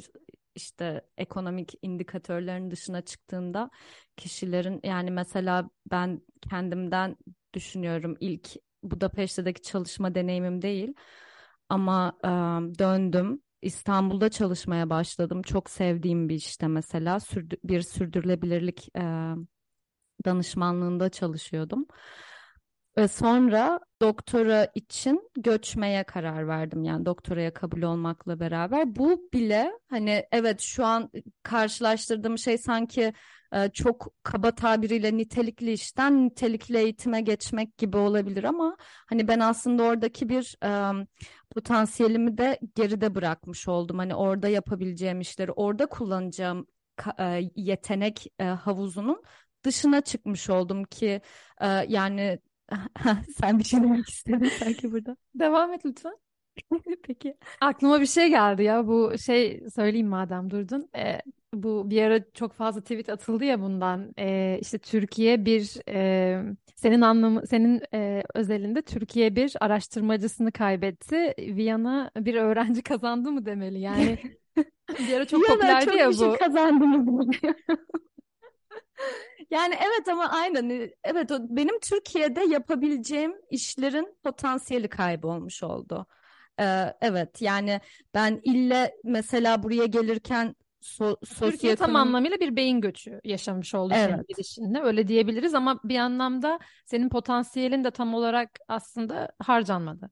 işte 0.54 1.06
ekonomik 1.18 1.74
indikatörlerin 1.82 2.70
dışına 2.70 3.02
çıktığında 3.02 3.70
kişilerin 4.16 4.80
yani 4.84 5.10
mesela 5.10 5.70
ben 5.90 6.20
kendimden 6.50 7.16
düşünüyorum 7.54 8.16
ilk 8.20 8.50
Budapeşte'deki 8.82 9.62
çalışma 9.62 10.14
deneyimim 10.14 10.62
değil 10.62 10.94
ama 11.68 12.18
e, 12.24 12.28
döndüm 12.78 13.42
İstanbul'da 13.62 14.28
çalışmaya 14.30 14.90
başladım 14.90 15.42
çok 15.42 15.70
sevdiğim 15.70 16.28
bir 16.28 16.34
işte 16.34 16.68
mesela 16.68 17.20
sürdü, 17.20 17.56
bir 17.64 17.82
sürdürülebilirlik 17.82 18.88
e, 18.96 19.34
danışmanlığında 20.24 21.08
çalışıyordum. 21.10 21.86
Ve 22.96 23.08
sonra 23.08 23.80
doktora 24.00 24.68
için 24.74 25.30
göçmeye 25.36 26.04
karar 26.04 26.48
verdim 26.48 26.84
yani 26.84 27.06
doktoraya 27.06 27.54
kabul 27.54 27.82
olmakla 27.82 28.40
beraber. 28.40 28.96
Bu 28.96 29.30
bile 29.32 29.72
hani 29.90 30.26
evet 30.32 30.60
şu 30.60 30.86
an 30.86 31.10
karşılaştırdığım 31.42 32.38
şey 32.38 32.58
sanki 32.58 33.12
e, 33.52 33.68
çok 33.68 34.12
kaba 34.22 34.50
tabiriyle 34.50 35.16
nitelikli 35.16 35.72
işten 35.72 36.26
nitelikli 36.26 36.76
eğitime 36.78 37.20
geçmek 37.20 37.78
gibi 37.78 37.96
olabilir 37.96 38.44
ama 38.44 38.76
hani 38.80 39.28
ben 39.28 39.40
aslında 39.40 39.82
oradaki 39.82 40.28
bir 40.28 40.56
e, 40.64 41.06
potansiyelimi 41.50 42.38
de 42.38 42.58
geride 42.74 43.14
bırakmış 43.14 43.68
oldum. 43.68 43.98
Hani 43.98 44.14
orada 44.14 44.48
yapabileceğim 44.48 45.20
işleri 45.20 45.52
orada 45.52 45.86
kullanacağım 45.86 46.66
e, 47.18 47.50
yetenek 47.56 48.26
e, 48.38 48.44
havuzunun 48.44 49.22
dışına 49.64 50.00
çıkmış 50.00 50.50
oldum 50.50 50.84
ki 50.84 51.20
e, 51.60 51.66
yani 51.68 52.38
Sen 53.40 53.58
bir 53.58 53.64
şey 53.64 53.82
demek 53.82 54.08
istedin 54.08 54.48
sanki 54.58 54.92
burada. 54.92 55.16
Devam 55.34 55.72
et 55.72 55.86
lütfen. 55.86 56.16
Peki. 57.02 57.36
Aklıma 57.60 58.00
bir 58.00 58.06
şey 58.06 58.28
geldi 58.28 58.62
ya. 58.62 58.86
Bu 58.86 59.12
şey 59.18 59.62
söyleyeyim 59.74 60.08
madem 60.08 60.50
durdun. 60.50 60.88
Ee, 60.96 61.20
bu 61.54 61.90
bir 61.90 62.02
ara 62.02 62.32
çok 62.32 62.52
fazla 62.52 62.80
tweet 62.80 63.08
atıldı 63.08 63.44
ya 63.44 63.60
bundan. 63.60 64.14
Ee, 64.18 64.58
işte 64.60 64.78
Türkiye 64.78 65.44
bir 65.44 65.88
e, 65.88 66.42
senin 66.76 67.00
anlamı 67.00 67.46
senin 67.46 67.82
e, 67.94 68.22
özelinde 68.34 68.82
Türkiye 68.82 69.36
bir 69.36 69.52
araştırmacısını 69.60 70.52
kaybetti. 70.52 71.34
Viyana 71.38 72.10
bir 72.16 72.34
öğrenci 72.34 72.82
kazandı 72.82 73.32
mı 73.32 73.46
demeli 73.46 73.80
yani. 73.80 74.18
bir 74.98 75.12
ara 75.12 75.24
çok 75.24 75.40
Viyana 75.40 75.54
popülerdi 75.54 75.84
çok 75.84 75.96
ya 75.96 76.08
bu. 76.08 76.14
Şey 76.14 76.36
kazandı 76.36 76.86
mı 76.86 77.30
Yani 79.50 79.74
evet 79.74 80.08
ama 80.08 80.28
aynen. 80.30 80.90
Evet 81.04 81.30
o 81.32 81.38
benim 81.56 81.80
Türkiye'de 81.80 82.40
yapabileceğim 82.40 83.32
işlerin 83.50 84.16
potansiyeli 84.24 84.88
kaybolmuş 84.88 85.62
oldu. 85.62 86.06
Ee, 86.60 86.94
evet 87.00 87.42
yani 87.42 87.80
ben 88.14 88.40
ille 88.44 88.94
mesela 89.04 89.62
buraya 89.62 89.86
gelirken 89.86 90.54
so 90.80 91.16
Türkiye 91.40 91.76
tam 91.76 91.96
anlamıyla 91.96 92.40
bir 92.40 92.56
beyin 92.56 92.80
göçü 92.80 93.20
yaşamış 93.24 93.74
oldu 93.74 93.94
Evet. 93.94 94.06
senin 94.06 94.26
gidişinle. 94.28 94.80
Öyle 94.80 95.08
diyebiliriz 95.08 95.54
ama 95.54 95.80
bir 95.84 95.98
anlamda 95.98 96.58
senin 96.86 97.08
potansiyelin 97.08 97.84
de 97.84 97.90
tam 97.90 98.14
olarak 98.14 98.50
aslında 98.68 99.32
harcanmadı. 99.38 100.10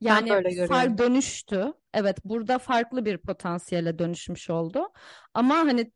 Yani 0.00 0.30
far 0.68 0.98
dönüştü. 0.98 1.72
Evet, 1.94 2.18
burada 2.24 2.58
farklı 2.58 3.04
bir 3.04 3.18
potansiyele 3.18 3.98
dönüşmüş 3.98 4.50
oldu. 4.50 4.88
Ama 5.34 5.54
hani 5.54 5.92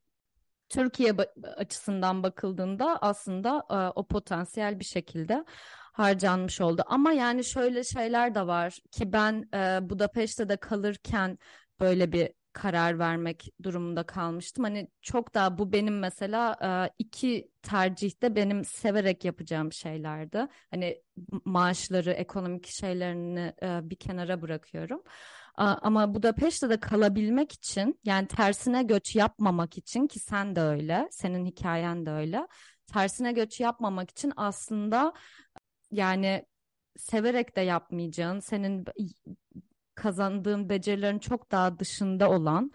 Türkiye 0.69 1.13
açısından 1.57 2.23
bakıldığında 2.23 2.99
aslında 3.01 3.67
e, 3.71 3.75
o 3.99 4.07
potansiyel 4.07 4.81
bir 4.81 4.85
şekilde 4.85 5.45
harcanmış 5.93 6.61
oldu. 6.61 6.83
Ama 6.87 7.13
yani 7.13 7.45
şöyle 7.45 7.85
şeyler 7.85 8.35
de 8.35 8.47
var 8.47 8.79
ki 8.91 9.13
ben 9.13 9.49
e, 9.55 9.91
Budapeşte'de 9.91 10.57
kalırken 10.57 11.39
böyle 11.81 12.13
bir 12.13 12.31
karar 12.57 12.99
vermek 12.99 13.49
durumunda 13.63 14.03
kalmıştım. 14.03 14.65
Hani 14.65 14.89
çok 15.03 15.35
daha 15.35 15.59
bu 15.59 15.73
benim 15.73 15.99
mesela 15.99 16.57
e, 16.63 16.95
iki 16.99 17.51
tercihte 17.63 18.37
benim 18.37 18.65
severek 18.65 19.25
yapacağım 19.25 19.73
şeylerdi. 19.73 20.47
Hani 20.71 21.03
maaşları, 21.45 22.13
ekonomik 22.13 22.67
şeylerini 22.67 23.53
e, 23.63 23.91
bir 23.91 23.97
kenara 23.97 24.43
bırakıyorum. 24.43 25.03
Ama 25.57 26.15
Budapeşte'de 26.15 26.81
kalabilmek 26.81 27.53
için 27.53 28.01
yani 28.05 28.29
tersine 28.29 28.83
göç 28.83 29.17
yapmamak 29.17 29.79
için 29.79 30.07
ki 30.07 30.19
sen 30.19 30.57
de 30.57 30.61
öyle, 30.61 31.09
senin 31.11 31.47
hikayen 31.47 32.07
de 32.07 32.11
öyle. 32.11 32.47
Tersine 32.87 33.33
göç 33.33 33.61
yapmamak 33.61 34.11
için 34.11 34.33
aslında 34.37 35.13
yani 35.91 36.47
severek 36.99 37.57
de 37.57 37.61
yapmayacağın, 37.61 38.41
senin 38.41 38.85
kazandığın 39.95 40.69
becerilerin 40.69 41.19
çok 41.19 41.53
daha 41.53 41.79
dışında 41.79 42.31
olan 42.31 42.73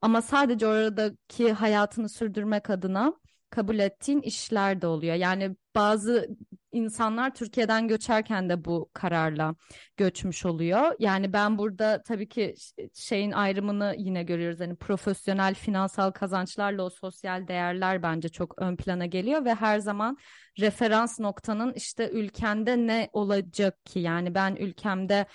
ama 0.00 0.22
sadece 0.22 0.66
oradaki 0.66 1.52
hayatını 1.52 2.08
sürdürmek 2.08 2.70
adına 2.70 3.14
kabul 3.50 3.78
ettiğin 3.78 4.20
işler 4.20 4.82
de 4.82 4.86
oluyor. 4.86 5.14
Yani 5.14 5.56
bazı 5.74 6.28
insanlar 6.74 7.34
Türkiye'den 7.34 7.88
göçerken 7.88 8.48
de 8.48 8.64
bu 8.64 8.90
kararla 8.92 9.54
göçmüş 9.96 10.46
oluyor. 10.46 10.94
Yani 10.98 11.32
ben 11.32 11.58
burada 11.58 12.02
tabii 12.02 12.28
ki 12.28 12.54
şeyin 12.94 13.32
ayrımını 13.32 13.94
yine 13.98 14.22
görüyoruz. 14.22 14.60
Hani 14.60 14.76
profesyonel 14.76 15.54
finansal 15.54 16.10
kazançlarla 16.10 16.82
o 16.82 16.90
sosyal 16.90 17.48
değerler 17.48 18.02
bence 18.02 18.28
çok 18.28 18.62
ön 18.62 18.76
plana 18.76 19.06
geliyor 19.06 19.44
ve 19.44 19.54
her 19.54 19.78
zaman 19.78 20.18
referans 20.60 21.20
noktanın 21.20 21.72
işte 21.72 22.10
ülkende 22.10 22.76
ne 22.76 23.08
olacak 23.12 23.84
ki? 23.86 23.98
Yani 23.98 24.34
ben 24.34 24.56
ülkemde 24.56 25.26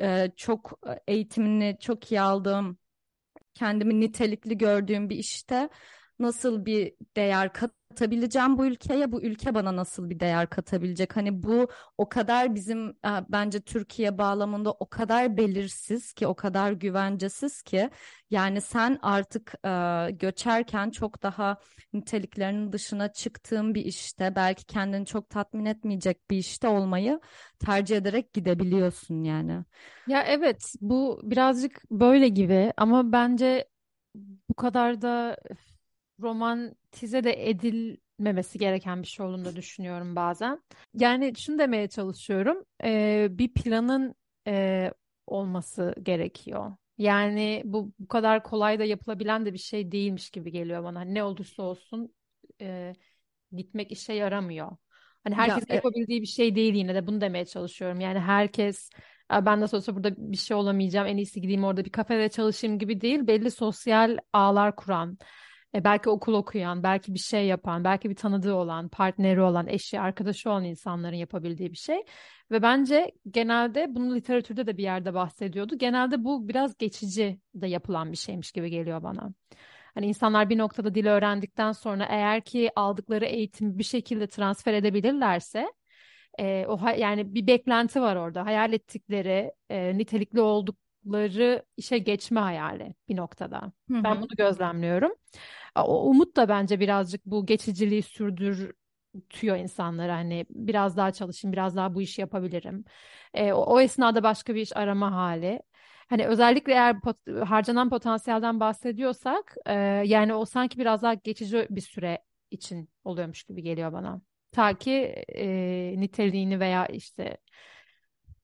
e, 0.00 0.30
çok 0.36 0.80
eğitimini 1.06 1.76
çok 1.80 2.12
iyi 2.12 2.20
aldığım 2.20 2.78
kendimi 3.54 4.00
nitelikli 4.00 4.58
gördüğüm 4.58 5.10
bir 5.10 5.16
işte 5.16 5.68
nasıl 6.18 6.66
bir 6.66 6.94
değer 7.16 7.52
katabileceğim 7.94 8.58
bu 8.58 8.66
ülkeye, 8.66 9.12
bu 9.12 9.22
ülke 9.22 9.54
bana 9.54 9.76
nasıl 9.76 10.10
bir 10.10 10.20
değer 10.20 10.50
katabilecek? 10.50 11.16
Hani 11.16 11.42
bu 11.42 11.68
o 11.98 12.08
kadar 12.08 12.54
bizim 12.54 12.88
e, 12.88 13.10
bence 13.28 13.60
Türkiye 13.60 14.18
bağlamında 14.18 14.72
o 14.72 14.88
kadar 14.88 15.36
belirsiz 15.36 16.12
ki, 16.12 16.26
o 16.26 16.34
kadar 16.34 16.72
güvencesiz 16.72 17.62
ki 17.62 17.90
yani 18.30 18.60
sen 18.60 18.98
artık 19.02 19.54
e, 19.64 20.10
göçerken 20.10 20.90
çok 20.90 21.22
daha 21.22 21.58
niteliklerinin 21.92 22.72
dışına 22.72 23.12
çıktığın 23.12 23.74
bir 23.74 23.84
işte, 23.84 24.32
belki 24.36 24.64
kendini 24.64 25.06
çok 25.06 25.30
tatmin 25.30 25.64
etmeyecek 25.64 26.30
bir 26.30 26.36
işte 26.36 26.68
olmayı 26.68 27.20
tercih 27.58 27.96
ederek 27.96 28.32
gidebiliyorsun 28.32 29.22
yani. 29.22 29.64
Ya 30.08 30.22
evet 30.22 30.74
bu 30.80 31.20
birazcık 31.22 31.90
böyle 31.90 32.28
gibi 32.28 32.72
ama 32.76 33.12
bence 33.12 33.68
bu 34.48 34.54
kadar 34.54 35.02
da 35.02 35.36
romantize 36.20 37.24
de 37.24 37.50
edilmemesi 37.50 38.58
gereken 38.58 39.02
bir 39.02 39.06
şey 39.06 39.26
olduğunu 39.26 39.44
da 39.44 39.56
düşünüyorum 39.56 40.16
bazen. 40.16 40.62
Yani 40.94 41.32
şunu 41.36 41.58
demeye 41.58 41.88
çalışıyorum. 41.88 42.64
eee, 42.84 43.28
bir 43.30 43.54
planın 43.54 44.14
eee, 44.46 44.92
olması 45.26 45.94
gerekiyor. 46.02 46.72
Yani 46.98 47.62
bu 47.64 47.92
bu 47.98 48.08
kadar 48.08 48.42
kolay 48.42 48.78
da 48.78 48.84
yapılabilen 48.84 49.46
de 49.46 49.52
bir 49.52 49.58
şey 49.58 49.92
değilmiş 49.92 50.30
gibi 50.30 50.52
geliyor 50.52 50.84
bana. 50.84 51.00
Ne 51.00 51.22
olursa 51.24 51.62
olsun 51.62 52.14
eee, 52.60 52.92
gitmek 53.52 53.92
işe 53.92 54.12
yaramıyor. 54.12 54.76
Hani 55.24 55.34
Ya 55.36 55.42
herkesin 55.44 55.66
e, 55.70 55.74
yapabildiği 55.74 56.22
bir 56.22 56.26
şey 56.26 56.54
değil 56.54 56.74
yine 56.74 56.94
de 56.94 57.06
bunu 57.06 57.20
demeye 57.20 57.44
çalışıyorum. 57.44 58.00
Yani 58.00 58.18
herkes 58.20 58.90
"Aa, 59.28 59.46
ben 59.46 59.60
nasıl 59.60 59.76
olsa 59.76 59.96
burada 59.96 60.14
bir 60.18 60.36
şey 60.36 60.56
olamayacağım 60.56 61.06
en 61.06 61.16
iyisi 61.16 61.40
gideyim 61.40 61.64
orada 61.64 61.84
bir 61.84 61.90
kafede 61.90 62.28
çalışayım 62.28 62.78
gibi 62.78 63.00
değil. 63.00 63.26
Belli 63.26 63.50
sosyal 63.50 64.18
ağlar 64.32 64.76
kuran, 64.76 65.18
e, 65.74 65.84
belki 65.84 66.10
okul 66.10 66.34
okuyan, 66.34 66.82
belki 66.82 67.14
bir 67.14 67.18
şey 67.18 67.46
yapan, 67.46 67.84
belki 67.84 68.10
bir 68.10 68.16
tanıdığı 68.16 68.54
olan, 68.54 68.88
partneri 68.88 69.40
olan, 69.40 69.66
eşi, 69.66 70.00
arkadaşı 70.00 70.50
olan 70.50 70.64
insanların 70.64 71.16
yapabildiği 71.16 71.72
bir 71.72 71.76
şey. 71.76 72.04
Ve 72.50 72.62
bence 72.62 73.12
genelde 73.30 73.86
bunu 73.94 74.14
literatürde 74.14 74.66
de 74.66 74.76
bir 74.76 74.82
yerde 74.82 75.14
bahsediyordu. 75.14 75.78
Genelde 75.78 76.24
bu 76.24 76.48
biraz 76.48 76.76
geçici 76.78 77.40
de 77.54 77.66
yapılan 77.66 78.12
bir 78.12 78.16
şeymiş 78.16 78.52
gibi 78.52 78.70
geliyor 78.70 79.02
bana. 79.02 79.34
Hani 79.94 80.06
insanlar 80.06 80.50
bir 80.50 80.58
noktada 80.58 80.94
dil 80.94 81.06
öğrendikten 81.06 81.72
sonra 81.72 82.06
eğer 82.10 82.40
ki 82.44 82.70
aldıkları 82.76 83.24
eğitimi 83.24 83.78
bir 83.78 83.84
şekilde 83.84 84.26
transfer 84.26 84.74
edebilirlerse 84.74 85.72
e, 86.38 86.66
o 86.68 86.78
yani 86.98 87.34
bir 87.34 87.46
beklenti 87.46 88.00
var 88.00 88.16
orada. 88.16 88.46
Hayal 88.46 88.72
ettikleri, 88.72 89.52
e, 89.70 89.98
nitelikli 89.98 90.40
oldukları 91.04 91.64
işe 91.76 91.98
geçme 91.98 92.40
hayali 92.40 92.94
bir 93.08 93.16
noktada. 93.16 93.72
hı 93.90 93.98
Ben 94.04 94.12
hı. 94.12 94.20
bunu 94.22 94.36
gözlemliyorum. 94.38 95.12
O 95.76 96.10
umut 96.10 96.36
da 96.36 96.48
bence 96.48 96.80
birazcık 96.80 97.26
bu 97.26 97.46
geçiciliği 97.46 98.02
sürdürtüyor 98.02 99.56
insanları. 99.56 100.12
Hani 100.12 100.46
biraz 100.50 100.96
daha 100.96 101.12
çalışayım, 101.12 101.52
biraz 101.52 101.76
daha 101.76 101.94
bu 101.94 102.02
işi 102.02 102.20
yapabilirim. 102.20 102.84
E, 103.34 103.52
o, 103.52 103.58
o 103.62 103.80
esnada 103.80 104.22
başka 104.22 104.54
bir 104.54 104.60
iş 104.60 104.76
arama 104.76 105.12
hali. 105.12 105.60
Hani 106.08 106.26
özellikle 106.26 106.72
eğer 106.72 106.94
pot- 106.96 107.44
harcanan 107.44 107.90
potansiyelden 107.90 108.60
bahsediyorsak, 108.60 109.56
e, 109.66 109.74
yani 110.06 110.34
o 110.34 110.44
sanki 110.44 110.78
biraz 110.78 111.02
daha 111.02 111.14
geçici 111.14 111.66
bir 111.70 111.80
süre 111.80 112.18
için 112.50 112.88
oluyormuş 113.04 113.44
gibi 113.44 113.62
geliyor 113.62 113.92
bana. 113.92 114.20
Ta 114.52 114.78
ki 114.78 114.92
e, 115.28 115.94
niteliğini 116.00 116.60
veya 116.60 116.86
işte 116.86 117.36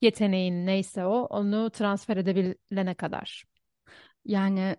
yeteneğin 0.01 0.67
neyse 0.67 1.05
o 1.05 1.25
onu 1.25 1.71
transfer 1.71 2.17
edebilene 2.17 2.95
kadar. 2.95 3.45
Yani 4.25 4.77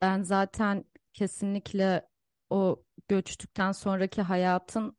ben 0.00 0.22
zaten 0.22 0.84
kesinlikle 1.12 2.08
o 2.50 2.82
göçtükten 3.08 3.72
sonraki 3.72 4.22
hayatın 4.22 4.96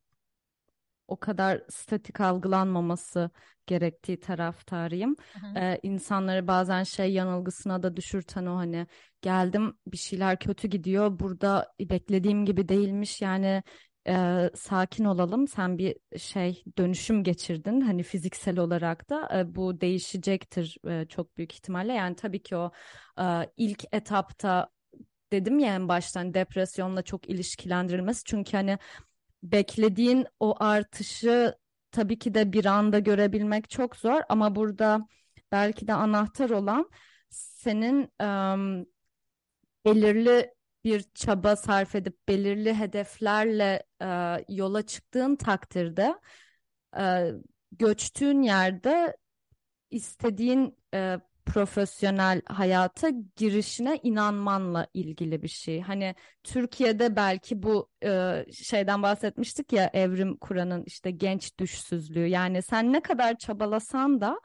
o 1.07 1.17
kadar 1.19 1.63
statik 1.69 2.21
algılanmaması 2.21 3.29
gerektiği 3.67 4.19
taraftarıyım. 4.19 5.15
Hı 5.33 5.47
hı. 5.47 5.59
Ee, 5.59 5.79
insanları 5.83 6.47
bazen 6.47 6.83
şey 6.83 7.13
yanılgısına 7.13 7.83
da 7.83 7.95
düşürten 7.95 8.45
o 8.45 8.55
hani 8.55 8.87
geldim 9.21 9.77
bir 9.87 9.97
şeyler 9.97 10.39
kötü 10.39 10.67
gidiyor 10.67 11.19
burada 11.19 11.73
beklediğim 11.79 12.45
gibi 12.45 12.69
değilmiş 12.69 13.21
yani 13.21 13.63
e, 14.07 14.49
sakin 14.55 15.05
olalım. 15.05 15.47
Sen 15.47 15.77
bir 15.77 15.95
şey 16.17 16.63
dönüşüm 16.77 17.23
geçirdin 17.23 17.81
hani 17.81 18.03
fiziksel 18.03 18.59
olarak 18.59 19.09
da. 19.09 19.39
E, 19.39 19.55
bu 19.55 19.81
değişecektir 19.81 20.77
e, 20.89 21.05
çok 21.07 21.37
büyük 21.37 21.53
ihtimalle. 21.53 21.93
Yani 21.93 22.15
tabii 22.15 22.43
ki 22.43 22.55
o 22.55 22.71
e, 23.19 23.23
ilk 23.57 23.83
etapta 23.91 24.69
dedim 25.31 25.59
ya 25.59 25.75
en 25.75 25.87
baştan 25.87 26.33
depresyonla 26.33 27.01
çok 27.01 27.29
ilişkilendirilmesi. 27.29 28.23
Çünkü 28.25 28.57
hani 28.57 28.77
beklediğin 29.43 30.25
o 30.39 30.55
artışı 30.63 31.55
tabii 31.91 32.19
ki 32.19 32.33
de 32.33 32.53
bir 32.53 32.65
anda 32.65 32.99
görebilmek 32.99 33.69
çok 33.69 33.95
zor. 33.95 34.21
Ama 34.29 34.55
burada 34.55 35.07
belki 35.51 35.87
de 35.87 35.93
anahtar 35.93 36.49
olan 36.49 36.89
senin 37.29 38.09
em, 38.19 38.85
belirli 39.85 40.53
bir 40.83 41.05
çaba 41.13 41.55
sarf 41.55 41.95
edip 41.95 42.27
belirli 42.27 42.73
hedeflerle 42.73 43.83
e, 44.01 44.07
yola 44.49 44.81
çıktığın 44.81 45.35
takdirde 45.35 46.15
e, 46.99 47.31
göçtüğün 47.71 48.41
yerde 48.41 49.17
istediğin 49.91 50.77
e, 50.93 51.19
profesyonel 51.45 52.41
hayata 52.45 53.09
girişine 53.35 53.99
inanmanla 54.03 54.87
ilgili 54.93 55.43
bir 55.43 55.47
şey. 55.47 55.81
Hani 55.81 56.15
Türkiye'de 56.43 57.15
belki 57.15 57.63
bu 57.63 57.89
e, 58.03 58.45
şeyden 58.51 59.03
bahsetmiştik 59.03 59.73
ya 59.73 59.89
Evrim 59.93 60.37
Kur'an'ın 60.37 60.83
işte 60.87 61.11
genç 61.11 61.59
düşsüzlüğü. 61.59 62.27
Yani 62.27 62.61
sen 62.61 62.93
ne 62.93 63.01
kadar 63.01 63.37
çabalasan 63.37 64.21
da 64.21 64.39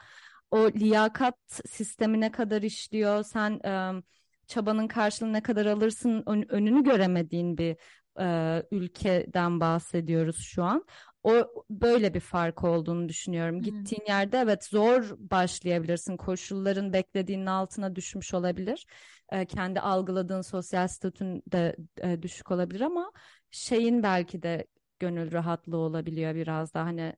o 0.50 0.70
liyakat 0.70 1.36
sistemi 1.66 2.20
ne 2.20 2.30
kadar 2.32 2.62
işliyor, 2.62 3.24
sen 3.24 3.60
e, 3.64 4.02
çabanın 4.46 4.88
karşılığını 4.88 5.32
ne 5.32 5.42
kadar 5.42 5.66
alırsın 5.66 6.22
ön- 6.26 6.46
önünü 6.48 6.84
göremediğin 6.84 7.58
bir 7.58 7.76
e, 8.20 8.62
ülkeden 8.70 9.60
bahsediyoruz 9.60 10.38
şu 10.44 10.64
an. 10.64 10.84
o 11.22 11.32
böyle 11.70 12.14
bir 12.14 12.20
fark 12.20 12.64
olduğunu 12.64 13.08
düşünüyorum. 13.08 13.54
Hmm. 13.56 13.62
Gittiğin 13.62 14.04
yerde 14.08 14.38
evet 14.38 14.64
zor 14.64 15.10
başlayabilirsin. 15.18 16.16
Koşulların 16.16 16.92
beklediğinin 16.92 17.46
altına 17.46 17.96
düşmüş 17.96 18.34
olabilir. 18.34 18.86
E, 19.32 19.44
kendi 19.46 19.80
algıladığın 19.80 20.40
sosyal 20.42 20.88
statün 20.88 21.42
de 21.52 21.76
e, 22.02 22.22
düşük 22.22 22.50
olabilir 22.50 22.80
ama 22.80 23.12
şeyin 23.50 24.02
belki 24.02 24.42
de 24.42 24.66
gönül 24.98 25.32
rahatlığı 25.32 25.76
olabiliyor 25.76 26.34
biraz 26.34 26.74
da 26.74 26.84
hani 26.84 27.12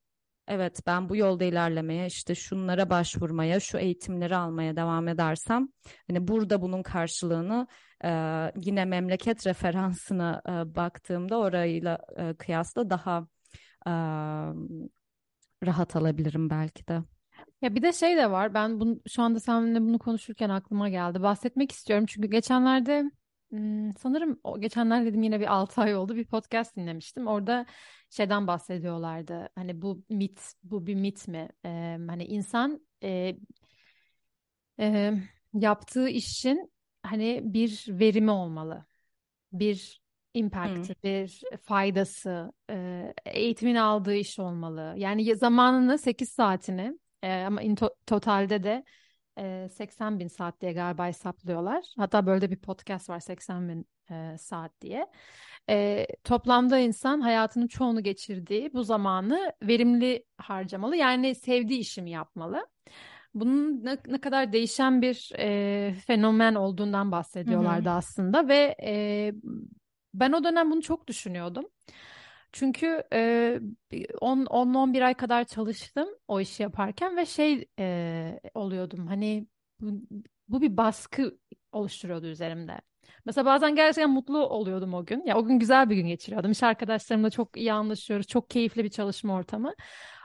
evet 0.48 0.80
ben 0.87 1.09
bu 1.09 1.16
yolda 1.16 1.44
ilerlemeye 1.44 2.07
işte 2.07 2.35
şunlara 2.35 2.90
başvurmaya 2.90 3.61
şu 3.61 3.78
eğitimleri 3.78 4.37
almaya 4.37 4.76
devam 4.76 5.09
edersem 5.09 5.68
hani 6.09 6.28
burada 6.28 6.62
bunun 6.62 6.83
karşılığını 6.83 7.66
e, 8.04 8.11
yine 8.57 8.85
memleket 8.85 9.46
referansına 9.46 10.42
e, 10.48 10.74
baktığımda 10.74 11.38
orayla 11.38 11.98
e, 12.16 12.35
kıyasla 12.35 12.90
daha 12.90 13.26
e, 13.87 13.92
rahat 15.66 15.96
alabilirim 15.96 16.50
belki 16.50 16.88
de. 16.88 17.02
Ya 17.62 17.74
bir 17.74 17.83
de 17.83 17.92
şey 17.92 18.16
de 18.16 18.30
var. 18.30 18.54
Ben 18.54 18.80
bunu, 18.80 19.00
şu 19.09 19.22
anda 19.22 19.40
seninle 19.40 19.80
bunu 19.80 19.98
konuşurken 19.98 20.50
aklıma 20.50 20.88
geldi. 20.88 21.22
Bahsetmek 21.22 21.72
istiyorum 21.72 22.07
çünkü 22.09 22.28
geçenlerde 22.28 23.11
sanırım 23.98 24.40
o 24.44 24.61
geçenler 24.61 25.04
dedim 25.04 25.22
yine 25.22 25.40
bir 25.40 25.54
6 25.54 25.80
ay 25.83 25.96
oldu 25.96 26.16
bir 26.16 26.24
podcast 26.24 26.76
dinlemiştim. 26.76 27.26
Orada 27.26 27.66
şeyden 28.11 28.46
bahsediyorlardı. 28.46 29.48
Hani 29.54 29.83
bu 29.83 30.04
mit, 30.09 30.52
bu 30.62 30.87
bir 30.87 30.94
mit 30.94 31.28
mi? 31.28 31.48
Ee, 31.64 31.98
hani 32.09 32.24
insan 32.24 32.87
e, 33.02 33.37
e, 34.80 35.12
yaptığı 35.54 36.09
işin 36.09 36.72
hani 37.02 37.40
bir 37.44 37.87
verimi 37.88 38.30
olmalı. 38.30 38.87
Bir 39.52 40.02
impact'ı, 40.35 40.94
hmm. 40.94 41.02
bir 41.02 41.42
faydası, 41.62 42.52
e, 42.70 43.14
eğitimin 43.26 43.74
aldığı 43.74 44.14
iş 44.14 44.38
olmalı. 44.38 44.94
Yani 44.96 45.37
zamanını 45.37 45.98
8 45.98 46.28
saatini 46.28 46.98
e, 47.22 47.42
ama 47.42 47.62
in 47.62 47.74
to 47.74 47.90
totalde 48.07 48.62
de 48.62 48.85
e, 49.38 49.68
80 49.68 50.18
bin 50.20 50.29
saat 50.29 50.61
diye 50.61 50.73
galiba 50.73 51.07
hesaplıyorlar. 51.07 51.85
Hatta 51.97 52.27
böyle 52.27 52.51
bir 52.51 52.57
podcast 52.57 53.11
var 53.11 53.20
80 53.20 53.68
bin 53.68 53.87
e, 54.11 54.38
saat 54.38 54.81
diye. 54.81 55.07
E, 55.70 56.07
toplamda 56.25 56.79
insan 56.79 57.20
hayatının 57.20 57.66
çoğunu 57.66 58.03
geçirdiği 58.03 58.73
bu 58.73 58.83
zamanı 58.83 59.53
verimli 59.62 60.25
harcamalı. 60.38 60.97
Yani 60.97 61.35
sevdiği 61.35 61.81
işimi 61.81 62.11
yapmalı. 62.11 62.66
Bunun 63.35 63.85
ne, 63.85 63.99
ne 64.07 64.20
kadar 64.20 64.53
değişen 64.53 65.03
bir 65.03 65.33
e, 65.38 65.94
fenomen 66.07 66.55
olduğundan 66.55 67.12
bahsediyorlardı 67.12 67.88
hı 67.88 67.92
hı. 67.92 67.97
aslında 67.97 68.49
ve 68.49 68.77
e, 68.83 69.33
ben 70.14 70.33
o 70.33 70.44
dönem 70.44 70.70
bunu 70.70 70.83
çok 70.83 71.07
düşünüyordum. 71.09 71.64
Çünkü 72.55 73.03
e, 73.12 73.61
10-11 74.21 75.05
ay 75.05 75.14
kadar 75.14 75.45
çalıştım 75.45 76.09
o 76.29 76.40
işi 76.40 76.62
yaparken 76.62 77.17
ve 77.17 77.27
şey 77.27 77.69
e, 77.79 78.40
oluyordum 78.55 79.07
hani 79.07 79.47
bu 80.49 80.62
bir 80.62 80.77
baskı 80.77 81.38
oluşturuyordu 81.73 82.27
üzerimde. 82.27 82.81
Mesela 83.27 83.45
bazen 83.45 83.75
gerçekten 83.77 84.11
mutlu 84.11 84.38
oluyordum 84.38 84.95
o 84.95 85.05
gün. 85.05 85.23
Ya 85.27 85.38
o 85.38 85.45
gün 85.45 85.59
güzel 85.59 85.90
bir 85.90 85.97
gün 85.97 86.07
geçiriyordum. 86.07 86.51
İş 86.51 86.62
arkadaşlarımla 86.62 87.31
çok 87.31 87.57
iyi 87.57 87.73
anlaşıyoruz. 87.73 88.27
Çok 88.27 88.51
keyifli 88.51 88.85
bir 88.85 88.88
çalışma 88.88 89.35
ortamı. 89.35 89.75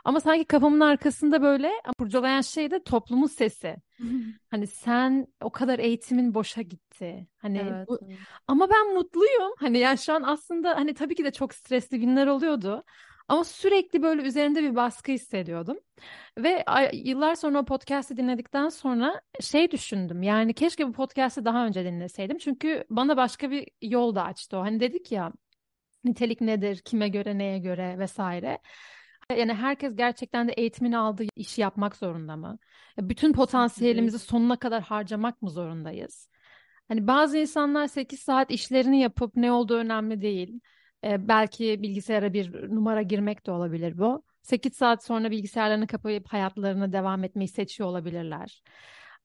Ama 0.06 0.20
sanki 0.20 0.46
kafamın 0.46 0.80
arkasında 0.80 1.42
böyle 1.42 1.72
kurcalayan 1.98 2.42
şey 2.42 2.72
de 2.72 2.84
toplumun 2.84 3.28
sesi. 3.28 3.76
hani 4.52 4.68
sen 4.68 5.28
o 5.42 5.50
kadar 5.50 5.80
eğitimin 5.80 6.34
boşa 6.34 6.62
gitti. 6.62 7.28
Hani 7.38 7.58
evet, 7.58 7.88
bu... 7.88 8.00
evet. 8.08 8.18
ama 8.48 8.70
ben 8.70 8.94
mutluyum. 8.94 9.54
Hani 9.58 9.78
yani 9.78 9.98
şu 9.98 10.13
an 10.13 10.24
aslında 10.24 10.76
hani 10.76 10.94
tabii 10.94 11.15
ki 11.15 11.24
de 11.24 11.32
çok 11.32 11.54
stresli 11.54 12.00
günler 12.00 12.28
oluyordu. 12.28 12.84
Ama 13.30 13.44
sürekli 13.44 14.02
böyle 14.02 14.22
üzerinde 14.22 14.63
bir 14.63 14.76
baskı 14.76 15.12
hissediyordum. 15.12 15.78
Ve 16.38 16.65
yıllar 16.94 17.36
sonra 17.36 17.60
o 17.60 17.65
podcast'i 17.65 18.18
dinledikten 18.18 18.70
sonra 18.70 19.22
şey 19.42 19.72
düşündüm. 19.72 20.24
Yani 20.24 20.54
keşke 20.54 20.88
bu 20.88 20.92
podcast'i 20.94 21.46
daha 21.46 21.65
önce 21.65 21.86
dinleseydim. 21.86 22.38
Çünkü 22.38 22.84
bana 22.89 23.18
başka 23.18 23.52
bir 23.52 23.68
yol 23.82 24.15
da 24.15 24.24
açtı 24.24 24.58
o. 24.58 24.62
Hani 24.62 24.80
dedik 24.80 25.12
ya 25.12 25.32
nitelik 26.04 26.42
nedir, 26.42 26.78
kime 26.78 27.10
göre, 27.10 27.38
neye 27.38 27.60
göre 27.60 28.00
vesaire. 28.00 28.60
Yani 29.38 29.54
herkes 29.54 29.96
gerçekten 29.96 30.48
de 30.48 30.52
eğitimini 30.52 30.98
aldığı 30.98 31.26
işi 31.36 31.62
yapmak 31.62 31.96
zorunda 31.96 32.36
mı? 32.36 32.60
Bütün 32.98 33.34
potansiyelimizi 33.34 34.20
sonuna 34.20 34.56
kadar 34.56 34.84
harcamak 34.84 35.42
mı 35.42 35.50
zorundayız? 35.50 36.30
Hani 36.88 37.08
bazı 37.08 37.38
insanlar 37.38 37.88
8 37.88 38.20
saat 38.20 38.52
işlerini 38.52 39.02
yapıp 39.02 39.36
ne 39.36 39.52
olduğu 39.52 39.76
önemli 39.76 40.22
değil. 40.22 40.60
Ee, 41.03 41.27
belki 41.27 41.81
bilgisayara 41.81 42.33
bir 42.33 42.69
numara 42.75 43.01
girmek 43.01 43.45
de 43.45 43.51
olabilir 43.51 43.97
bu. 43.97 44.23
8 44.41 44.75
saat 44.75 45.03
sonra 45.05 45.31
bilgisayarlarını 45.31 45.88
kapayıp 45.88 46.27
hayatlarına 46.27 46.93
devam 46.93 47.23
etmeyi 47.23 47.47
seçiyor 47.47 47.89
olabilirler. 47.89 48.63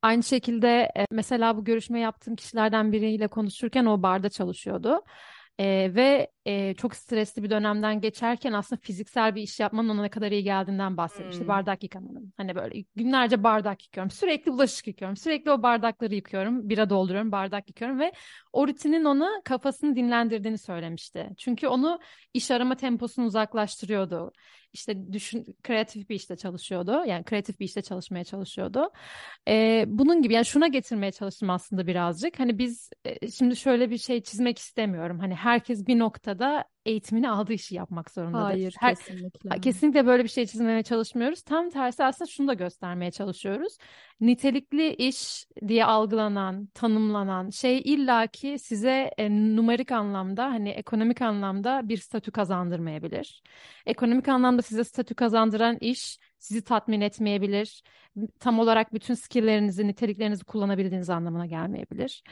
Aynı 0.02 0.22
şekilde 0.22 0.68
e, 0.98 1.06
mesela 1.10 1.56
bu 1.56 1.64
görüşme 1.64 2.00
yaptığım 2.00 2.36
kişilerden 2.36 2.92
biriyle 2.92 3.28
konuşurken 3.28 3.84
o 3.84 4.02
barda 4.02 4.28
çalışıyordu. 4.28 5.02
E, 5.58 5.94
ve 5.94 6.30
e, 6.46 6.74
çok 6.74 6.96
stresli 6.96 7.42
bir 7.42 7.50
dönemden 7.50 8.00
geçerken 8.00 8.52
aslında 8.52 8.80
fiziksel 8.80 9.34
bir 9.34 9.42
iş 9.42 9.60
yapmanın 9.60 9.88
ona 9.88 10.02
ne 10.02 10.08
kadar 10.08 10.30
iyi 10.32 10.44
geldiğinden 10.44 10.96
bahsetmişti. 10.96 11.40
Hmm. 11.40 11.48
Bardak 11.48 11.82
yıkamanın. 11.82 12.32
Hani 12.36 12.54
böyle 12.54 12.84
günlerce 12.96 13.42
bardak 13.42 13.84
yıkıyorum. 13.84 14.10
Sürekli 14.10 14.52
bulaşık 14.52 14.86
yıkıyorum. 14.86 15.16
Sürekli 15.16 15.50
o 15.50 15.62
bardakları 15.62 16.14
yıkıyorum. 16.14 16.68
Bira 16.68 16.90
dolduruyorum, 16.90 17.32
bardak 17.32 17.68
yıkıyorum 17.68 18.00
ve 18.00 18.12
o 18.52 18.68
rutinin 18.68 19.04
ona 19.04 19.30
kafasını 19.44 19.96
dinlendirdiğini 19.96 20.58
söylemişti. 20.58 21.30
Çünkü 21.38 21.66
onu 21.66 21.98
iş 22.34 22.50
arama 22.50 22.74
temposunu 22.74 23.26
uzaklaştırıyordu. 23.26 24.32
İşte 24.72 25.12
düşün, 25.12 25.56
kreatif 25.62 26.08
bir 26.08 26.14
işte 26.14 26.36
çalışıyordu. 26.36 27.04
Yani 27.06 27.24
kreatif 27.24 27.60
bir 27.60 27.64
işte 27.64 27.82
çalışmaya 27.82 28.24
çalışıyordu. 28.24 28.90
Ee, 29.48 29.84
bunun 29.86 30.22
gibi 30.22 30.34
yani 30.34 30.44
şuna 30.44 30.66
getirmeye 30.66 31.12
çalıştım 31.12 31.50
aslında 31.50 31.86
birazcık. 31.86 32.40
Hani 32.40 32.58
biz 32.58 32.90
e, 33.04 33.30
şimdi 33.30 33.56
şöyle 33.56 33.90
bir 33.90 33.98
şey 33.98 34.22
çizmek 34.22 34.58
istemiyorum. 34.58 35.18
Hani 35.18 35.34
herkes 35.34 35.86
bir 35.86 35.98
noktada 36.34 36.64
eğitimini 36.86 37.30
aldığı 37.30 37.52
işi 37.52 37.74
yapmak 37.74 38.10
zorundadır. 38.10 38.44
Hayır 38.44 38.74
Her, 38.78 38.94
kesinlikle. 38.94 39.60
Kesinlikle 39.60 40.06
böyle 40.06 40.24
bir 40.24 40.28
şey 40.28 40.46
çizmeye 40.46 40.82
çalışmıyoruz. 40.82 41.42
Tam 41.42 41.70
tersi 41.70 42.04
aslında 42.04 42.30
şunu 42.30 42.48
da 42.48 42.54
göstermeye 42.54 43.10
çalışıyoruz. 43.10 43.76
Nitelikli 44.20 44.94
iş 44.94 45.46
diye 45.68 45.84
algılanan, 45.84 46.66
tanımlanan 46.74 47.50
şey 47.50 47.78
illaki 47.78 48.58
size 48.58 49.10
e, 49.18 49.30
numerik 49.30 49.92
anlamda 49.92 50.44
hani 50.44 50.68
ekonomik 50.68 51.22
anlamda 51.22 51.88
bir 51.88 51.96
statü 51.96 52.32
kazandırmayabilir. 52.32 53.42
Ekonomik 53.86 54.28
anlamda 54.28 54.62
size 54.62 54.84
statü 54.84 55.14
kazandıran 55.14 55.76
iş 55.80 56.18
sizi 56.38 56.64
tatmin 56.64 57.00
etmeyebilir. 57.00 57.82
Tam 58.40 58.58
olarak 58.58 58.94
bütün 58.94 59.14
skilllerinizi, 59.14 59.86
niteliklerinizi 59.86 60.44
kullanabildiğiniz 60.44 61.10
anlamına 61.10 61.46
gelmeyebilir. 61.46 62.22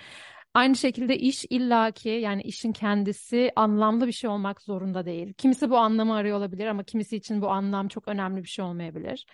Aynı 0.54 0.76
şekilde 0.76 1.18
iş 1.18 1.44
illaki 1.50 2.08
yani 2.08 2.42
işin 2.42 2.72
kendisi 2.72 3.52
anlamlı 3.56 4.06
bir 4.06 4.12
şey 4.12 4.30
olmak 4.30 4.62
zorunda 4.62 5.04
değil. 5.04 5.32
Kimisi 5.32 5.70
bu 5.70 5.78
anlamı 5.78 6.14
arıyor 6.14 6.38
olabilir 6.38 6.66
ama 6.66 6.82
kimisi 6.84 7.16
için 7.16 7.42
bu 7.42 7.50
anlam 7.50 7.88
çok 7.88 8.08
önemli 8.08 8.42
bir 8.42 8.48
şey 8.48 8.64
olmayabilir. 8.64 9.26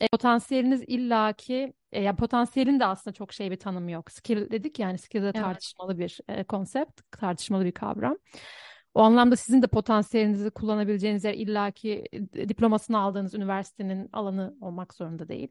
E, 0.00 0.08
potansiyeliniz 0.08 0.82
illaki 0.86 1.72
e, 1.92 2.02
ya 2.02 2.16
potansiyelin 2.16 2.80
de 2.80 2.84
aslında 2.84 3.14
çok 3.14 3.32
şey 3.32 3.50
bir 3.50 3.56
tanımı 3.56 3.90
yok. 3.90 4.10
Skill 4.10 4.50
dedik 4.50 4.78
yani 4.78 4.98
skill 4.98 5.22
de 5.22 5.24
evet. 5.24 5.34
tartışmalı 5.34 5.98
bir 5.98 6.18
e, 6.28 6.44
konsept, 6.44 7.00
tartışmalı 7.10 7.64
bir 7.64 7.72
kavram. 7.72 8.16
O 8.94 9.02
anlamda 9.02 9.36
sizin 9.36 9.62
de 9.62 9.66
potansiyelinizi 9.66 10.50
kullanabileceğiniz 10.50 11.24
yer 11.24 11.34
illaki 11.34 12.04
e, 12.12 12.48
diplomasını 12.48 12.98
aldığınız 12.98 13.34
üniversitenin 13.34 14.08
alanı 14.12 14.54
olmak 14.60 14.94
zorunda 14.94 15.28
değil. 15.28 15.48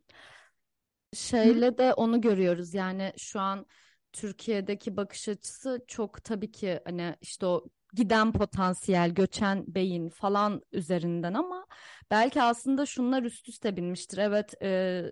Şeyle 1.14 1.68
Hı? 1.68 1.78
de 1.78 1.94
onu 1.94 2.22
görüyoruz 2.22 2.74
yani 2.74 3.14
şu 3.18 3.40
an 3.40 3.66
Türkiye'deki 4.14 4.98
bakış 4.98 5.30
açısı 5.30 5.86
çok 5.88 6.24
tabii 6.24 6.52
ki 6.52 6.80
hani 6.86 7.16
işte 7.22 7.46
o 7.46 7.66
giden 7.94 8.32
potansiyel, 8.34 9.10
göçen 9.10 9.64
beyin 9.68 10.10
falan 10.10 10.62
üzerinden 10.72 11.34
ama 11.34 11.66
belki 12.12 12.42
aslında 12.42 12.86
şunlar 12.86 13.24
üst 13.24 13.50
üste 13.50 13.76
binmiştir. 13.78 14.18
Evet 14.18 14.54
e, 14.62 15.04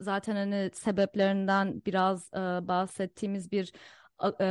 zaten 0.00 0.36
hani 0.36 0.70
sebeplerinden 0.74 1.82
biraz 1.86 2.30
e, 2.34 2.38
bahsettiğimiz 2.68 3.52
bir 3.52 3.72
e, 4.24 4.44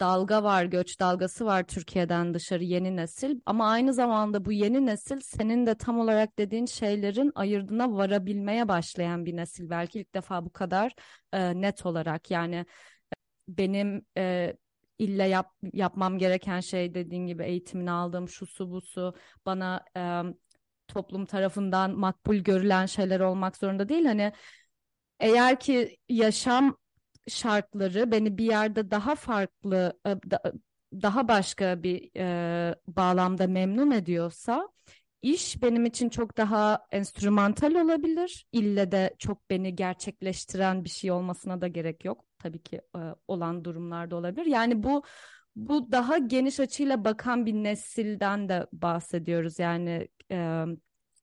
dalga 0.00 0.42
var, 0.42 0.64
göç 0.64 1.00
dalgası 1.00 1.44
var 1.44 1.62
Türkiye'den 1.62 2.34
dışarı 2.34 2.64
yeni 2.64 2.96
nesil. 2.96 3.40
Ama 3.46 3.70
aynı 3.70 3.94
zamanda 3.94 4.44
bu 4.44 4.52
yeni 4.52 4.86
nesil 4.86 5.20
senin 5.20 5.66
de 5.66 5.74
tam 5.74 6.00
olarak 6.00 6.38
dediğin 6.38 6.66
şeylerin 6.66 7.32
ayırdına 7.34 7.92
varabilmeye 7.92 8.68
başlayan 8.68 9.24
bir 9.26 9.36
nesil. 9.36 9.70
Belki 9.70 10.00
ilk 10.00 10.14
defa 10.14 10.44
bu 10.44 10.52
kadar 10.52 10.94
e, 11.32 11.60
net 11.60 11.86
olarak 11.86 12.30
yani 12.30 12.66
benim 13.48 14.06
e, 14.16 14.56
illa 14.98 15.24
yap, 15.24 15.52
yapmam 15.72 16.18
gereken 16.18 16.60
şey 16.60 16.94
dediğin 16.94 17.26
gibi 17.26 17.42
eğitimini 17.44 17.90
aldığım 17.90 18.28
şu 18.28 18.46
su 18.46 18.70
bu 18.70 18.80
su 18.80 19.14
bana 19.46 19.84
e, 19.96 20.22
toplum 20.88 21.26
tarafından 21.26 21.90
makbul 21.98 22.36
görülen 22.36 22.86
şeyler 22.86 23.20
olmak 23.20 23.56
zorunda 23.56 23.88
değil. 23.88 24.04
Hani 24.04 24.32
eğer 25.20 25.60
ki 25.60 25.96
yaşam 26.08 26.76
şartları 27.28 28.10
beni 28.10 28.38
bir 28.38 28.44
yerde 28.44 28.90
daha 28.90 29.14
farklı 29.14 29.98
e, 30.06 30.10
da, 30.30 30.52
daha 30.92 31.28
başka 31.28 31.82
bir 31.82 32.10
e, 32.16 32.74
bağlamda 32.86 33.46
memnun 33.46 33.90
ediyorsa 33.90 34.68
iş 35.22 35.62
benim 35.62 35.86
için 35.86 36.08
çok 36.08 36.36
daha 36.36 36.86
enstrümantal 36.90 37.74
olabilir. 37.74 38.46
İlle 38.52 38.92
de 38.92 39.14
çok 39.18 39.50
beni 39.50 39.76
gerçekleştiren 39.76 40.84
bir 40.84 40.90
şey 40.90 41.10
olmasına 41.10 41.60
da 41.60 41.68
gerek 41.68 42.04
yok. 42.04 42.24
Tabii 42.44 42.62
ki 42.62 42.80
e, 42.96 42.98
olan 43.28 43.64
durumlarda 43.64 44.16
olabilir. 44.16 44.46
Yani 44.46 44.82
bu 44.82 45.02
bu 45.56 45.92
daha 45.92 46.18
geniş 46.18 46.60
açıyla 46.60 47.04
bakan 47.04 47.46
bir 47.46 47.54
nesilden 47.54 48.48
de 48.48 48.66
bahsediyoruz. 48.72 49.58
Yani 49.58 50.08
e, 50.30 50.64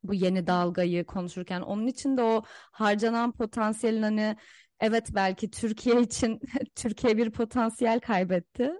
bu 0.03 0.13
yeni 0.13 0.47
dalgayı 0.47 1.05
konuşurken 1.05 1.61
onun 1.61 1.87
için 1.87 2.17
de 2.17 2.23
o 2.23 2.43
harcanan 2.71 3.31
potansiyelin 3.31 4.01
hani 4.01 4.35
evet 4.79 5.07
belki 5.15 5.51
Türkiye 5.51 6.01
için 6.01 6.39
Türkiye 6.75 7.17
bir 7.17 7.31
potansiyel 7.31 7.99
kaybetti. 7.99 8.71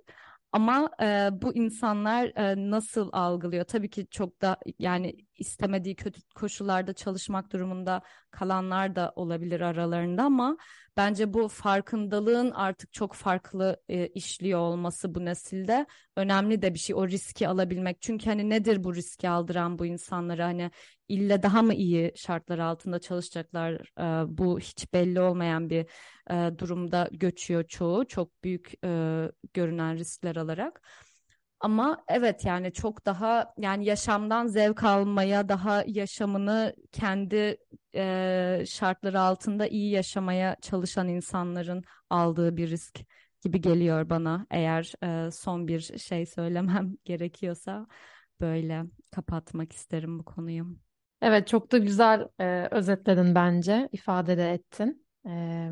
Ama 0.52 0.90
e, 1.02 1.30
bu 1.42 1.54
insanlar 1.56 2.32
e, 2.36 2.72
nasıl 2.72 3.10
algılıyor? 3.14 3.66
Tabii 3.66 3.90
ki 3.90 4.08
çok 4.12 4.42
da 4.42 4.58
yani 4.80 5.16
istemediği 5.42 5.96
kötü 5.96 6.22
koşullarda 6.36 6.94
çalışmak 6.94 7.54
durumunda 7.54 8.02
kalanlar 8.32 8.96
da 8.96 9.14
olabilir 9.16 9.62
aralarında 9.62 10.24
ama 10.24 10.58
bence 10.98 11.34
bu 11.34 11.48
farkındalığın 11.48 12.52
artık 12.52 12.94
çok 12.94 13.14
farklı 13.14 13.82
e, 13.90 14.08
işliyor 14.08 14.60
olması 14.60 15.16
bu 15.16 15.26
nesilde 15.26 15.86
önemli 16.16 16.62
de 16.62 16.74
bir 16.74 16.80
şey 16.80 16.96
o 16.96 17.08
riski 17.08 17.48
alabilmek. 17.48 18.02
Çünkü 18.02 18.26
hani 18.30 18.50
nedir 18.50 18.84
bu 18.84 18.96
riski 18.96 19.30
aldıran 19.30 19.80
bu 19.80 19.86
insanları 19.86 20.42
hani 20.42 20.72
ille 21.10 21.44
daha 21.44 21.62
mı 21.62 21.74
iyi 21.74 22.12
şartlar 22.16 22.60
altında 22.60 23.00
çalışacaklar 23.00 23.74
e, 24.00 24.38
bu 24.38 24.60
hiç 24.60 24.94
belli 24.94 25.22
olmayan 25.22 25.70
bir 25.70 25.86
e, 26.30 26.58
durumda 26.58 27.10
göçüyor 27.12 27.64
çoğu 27.68 28.08
çok 28.08 28.44
büyük 28.44 28.74
e, 28.86 29.32
görünen 29.54 29.98
riskler 29.98 30.36
alarak. 30.36 30.82
Ama 31.62 32.04
evet 32.08 32.46
yani 32.46 32.74
çok 32.74 33.06
daha 33.06 33.54
yani 33.58 33.86
yaşamdan 33.86 34.48
zevk 34.48 34.84
almaya, 34.84 35.50
daha 35.50 35.84
yaşamını 35.88 36.76
kendi 36.92 37.58
e, 37.96 38.64
şartları 38.68 39.22
altında 39.22 39.68
iyi 39.68 39.92
yaşamaya 39.92 40.56
çalışan 40.62 41.08
insanların 41.08 41.84
aldığı 42.10 42.58
bir 42.58 42.70
risk 42.70 43.00
gibi 43.44 43.62
geliyor 43.62 44.10
bana. 44.10 44.48
Eğer 44.52 44.94
e, 45.28 45.32
son 45.32 45.68
bir 45.68 45.80
şey 46.00 46.26
söylemem 46.26 46.98
gerekiyorsa 47.06 47.88
böyle 48.40 48.84
kapatmak 49.12 49.74
isterim 49.74 50.20
bu 50.20 50.26
konuyu. 50.26 50.66
Evet 51.22 51.48
çok 51.48 51.72
da 51.72 51.78
güzel 51.78 52.28
e, 52.40 52.68
özetledin 52.72 53.36
bence, 53.36 53.90
ifade 53.92 54.38
de 54.38 54.52
ettin. 54.52 55.06
E, 55.28 55.70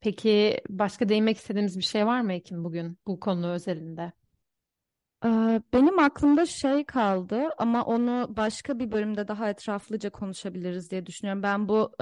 peki 0.00 0.60
başka 0.68 1.08
değinmek 1.08 1.36
istediğimiz 1.36 1.78
bir 1.78 1.82
şey 1.84 2.06
var 2.06 2.20
mı 2.20 2.32
Ekin 2.32 2.64
bugün 2.64 2.98
bu 3.06 3.20
konu 3.20 3.50
özelinde? 3.50 4.12
Benim 5.72 5.98
aklımda 5.98 6.46
şey 6.46 6.84
kaldı 6.84 7.48
ama 7.58 7.84
onu 7.84 8.26
başka 8.36 8.78
bir 8.78 8.92
bölümde 8.92 9.28
daha 9.28 9.50
etraflıca 9.50 10.10
konuşabiliriz 10.10 10.90
diye 10.90 11.06
düşünüyorum. 11.06 11.42
Ben 11.42 11.68
bu 11.68 11.92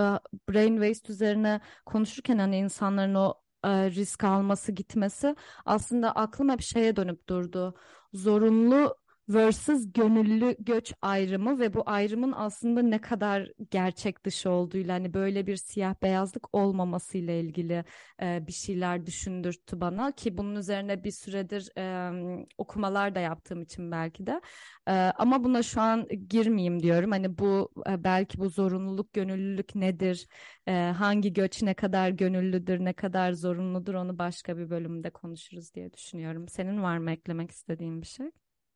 brain 0.49 0.77
waste 0.77 1.13
üzerine 1.13 1.61
konuşurken 1.87 2.39
hani 2.39 2.57
insanların 2.59 3.15
o 3.15 3.35
risk 3.67 4.25
alması 4.25 4.73
gitmesi 4.73 5.37
aslında 5.65 6.13
aklım 6.13 6.49
hep 6.49 6.61
şeye 6.61 6.97
dönüp 6.97 7.29
durdu. 7.29 7.75
Zorunlu 8.13 8.97
versus 9.29 9.93
gönüllü 9.93 10.57
göç 10.59 10.93
ayrımı 11.03 11.59
ve 11.61 11.75
bu 11.75 11.83
ayrımın 11.87 12.33
aslında 12.37 12.83
ne 12.83 13.01
kadar 13.01 13.49
gerçek 13.71 14.25
dışı 14.25 14.51
olduğuyla 14.51 14.95
hani 14.95 15.15
böyle 15.15 15.47
bir 15.47 15.57
siyah 15.57 15.95
beyazlık 16.03 16.55
olmamasıyla 16.55 17.35
ilgili 17.35 17.85
e, 18.23 18.47
bir 18.47 18.53
şeyler 18.53 19.07
düşündürttü 19.07 19.81
bana 19.81 20.13
ki 20.13 20.39
bunun 20.39 20.57
üzerine 20.57 21.05
bir 21.05 21.11
süredir 21.11 21.71
e, 21.79 22.47
okumalar 22.59 23.15
da 23.15 23.21
yaptığım 23.21 23.63
için 23.63 23.91
belki 23.91 24.27
de 24.27 24.41
e, 24.89 24.93
ama 24.93 25.45
buna 25.45 25.63
şu 25.63 25.81
an 25.81 26.09
girmeyeyim 26.29 26.83
diyorum. 26.83 27.11
Hani 27.11 27.39
bu 27.39 27.73
e, 27.91 28.05
belki 28.05 28.39
bu 28.39 28.49
zorunluluk 28.49 29.13
gönüllülük 29.13 29.75
nedir? 29.75 30.27
E, 30.67 30.73
hangi 30.99 31.33
göç 31.33 31.63
ne 31.63 31.75
kadar 31.75 32.11
gönüllüdür 32.11 32.85
ne 32.85 32.93
kadar 32.93 33.33
zorunludur 33.33 33.95
onu 33.95 34.19
başka 34.19 34.59
bir 34.59 34.71
bölümde 34.71 35.11
konuşuruz 35.11 35.75
diye 35.75 35.93
düşünüyorum. 35.93 36.49
Senin 36.49 36.83
var 36.83 36.99
mı 36.99 37.11
eklemek 37.11 37.51
istediğin 37.51 38.03
bir 38.03 38.07
şey? 38.07 38.31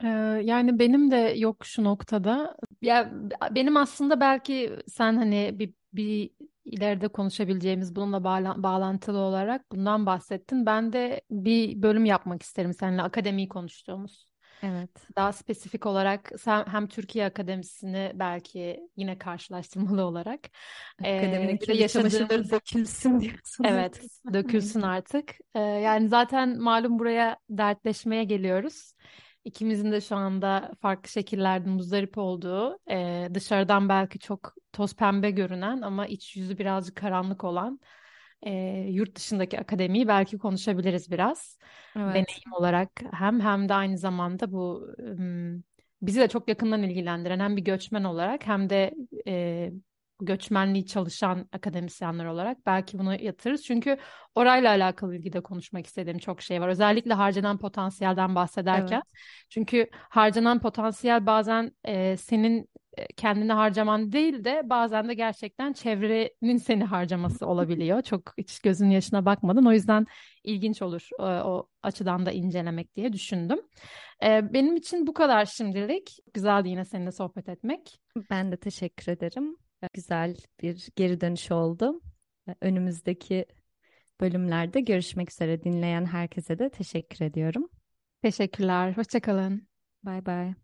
Ee, 0.05 0.09
yani 0.45 0.79
benim 0.79 1.11
de 1.11 1.17
yok 1.17 1.65
şu 1.65 1.85
noktada. 1.85 2.57
Ya 2.83 3.13
benim 3.51 3.77
aslında 3.77 4.21
belki 4.21 4.77
sen 4.89 5.17
hani 5.17 5.51
bir 5.59 5.75
bir 5.93 6.31
ileride 6.65 7.09
konuşabileceğimiz 7.09 7.97
bununla 7.97 8.25
bağla- 8.25 8.63
bağlantılı 8.63 9.19
olarak 9.19 9.73
bundan 9.73 10.07
bahsettin. 10.07 10.67
Ben 10.67 10.93
de 10.93 11.21
bir 11.31 11.83
bölüm 11.83 12.05
yapmak 12.05 12.43
isterim 12.43 12.75
seninle 12.75 13.03
akademiyi 13.03 13.49
konuştuğumuz. 13.49 14.27
Evet. 14.63 14.91
Daha 15.17 15.33
spesifik 15.33 15.87
olarak 15.87 16.31
sen 16.39 16.65
hem 16.67 16.87
Türkiye 16.87 17.27
Akademisi'ni 17.27 18.13
belki 18.15 18.81
yine 18.97 19.19
karşılaştırmalı 19.19 20.05
olarak 20.05 20.41
Akademinin 20.99 21.59
ee, 21.69 21.75
yaşadığı... 21.75 22.11
çamaşırları 22.11 22.51
dökülsün 22.51 23.21
diyorsun. 23.21 23.65
Evet, 23.65 24.01
dökülsün 24.33 24.83
artık. 24.83 25.35
Ee, 25.55 25.61
yani 25.61 26.09
zaten 26.09 26.59
malum 26.63 26.99
buraya 26.99 27.37
dertleşmeye 27.51 28.25
geliyoruz. 28.25 28.95
İkimizin 29.45 29.93
de 29.93 30.01
şu 30.01 30.16
anda 30.16 30.70
farklı 30.80 31.09
şekillerde 31.09 31.70
muzdarip 31.70 32.18
olduğu, 32.18 32.78
e, 32.91 33.28
dışarıdan 33.34 33.88
belki 33.88 34.18
çok 34.18 34.55
toz 34.72 34.97
pembe 34.97 35.30
görünen 35.30 35.82
ama 35.82 36.07
iç 36.07 36.36
yüzü 36.36 36.59
birazcık 36.59 36.97
karanlık 36.97 37.45
olan 37.45 37.80
e, 38.43 38.53
yurt 38.88 39.16
dışındaki 39.16 39.61
akademiyi 39.61 40.09
belki 40.09 40.38
konuşabiliriz 40.38 41.11
biraz. 41.11 41.59
Evet. 41.97 42.09
Deneyim 42.09 42.53
olarak 42.59 42.91
hem 43.12 43.41
hem 43.41 43.68
de 43.68 43.74
aynı 43.74 43.99
zamanda 43.99 44.53
bu 44.53 44.88
bizi 46.03 46.20
de 46.20 46.28
çok 46.28 46.49
yakından 46.49 46.82
ilgilendiren 46.82 47.41
hem 47.41 47.57
bir 47.57 47.62
göçmen 47.62 48.05
olarak 48.05 48.47
hem 48.47 48.70
de 48.70 48.95
e, 49.26 49.72
göçmenliği 50.27 50.87
çalışan 50.87 51.49
akademisyenler 51.53 52.25
olarak 52.25 52.66
belki 52.66 52.99
bunu 52.99 53.23
yatırırız. 53.23 53.64
Çünkü 53.64 53.97
orayla 54.35 54.71
alakalı 54.71 55.16
ilgide 55.16 55.41
konuşmak 55.41 55.87
istediğim 55.87 56.18
çok 56.18 56.43
şey 56.43 56.61
var. 56.61 56.68
Özellikle 56.68 57.14
harcanan 57.14 57.59
potansiyelden 57.59 58.35
bahsederken. 58.35 59.03
Evet. 59.07 59.47
Çünkü 59.49 59.87
harcanan 59.93 60.61
potansiyel 60.61 61.27
bazen 61.27 61.73
e, 61.85 62.16
senin 62.16 62.68
e, 62.97 63.07
kendini 63.07 63.53
harcaman 63.53 64.12
değil 64.12 64.45
de 64.45 64.62
bazen 64.64 65.09
de 65.09 65.14
gerçekten 65.14 65.73
çevrenin 65.73 66.57
seni 66.57 66.85
harcaması 66.85 67.47
olabiliyor. 67.47 68.03
Çok 68.11 68.35
hiç 68.39 68.59
gözün 68.59 68.91
yaşına 68.91 69.25
bakmadın. 69.25 69.64
O 69.64 69.73
yüzden 69.73 70.07
ilginç 70.45 70.83
olur 70.83 71.09
o, 71.18 71.29
e, 71.29 71.43
o 71.43 71.68
açıdan 71.83 72.27
da 72.27 72.33
incelemek 72.33 72.95
diye 72.95 73.12
düşündüm. 73.12 73.59
E, 74.25 74.53
benim 74.53 74.77
için 74.77 75.07
bu 75.07 75.14
kadar 75.14 75.45
şimdilik. 75.45 76.18
Güzeldi 76.35 76.68
yine 76.68 76.85
seninle 76.85 77.12
sohbet 77.12 77.49
etmek. 77.49 78.01
Ben 78.31 78.53
de 78.53 78.57
teşekkür 78.57 79.12
ederim 79.12 79.57
güzel 79.95 80.37
bir 80.62 80.89
geri 80.97 81.20
dönüş 81.20 81.51
oldu. 81.51 82.01
Önümüzdeki 82.61 83.47
bölümlerde 84.20 84.81
görüşmek 84.81 85.31
üzere 85.31 85.62
dinleyen 85.62 86.05
herkese 86.05 86.59
de 86.59 86.70
teşekkür 86.70 87.24
ediyorum. 87.24 87.68
Teşekkürler. 88.22 88.97
Hoşçakalın. 88.97 89.68
Bye 90.05 90.26
bye. 90.26 90.61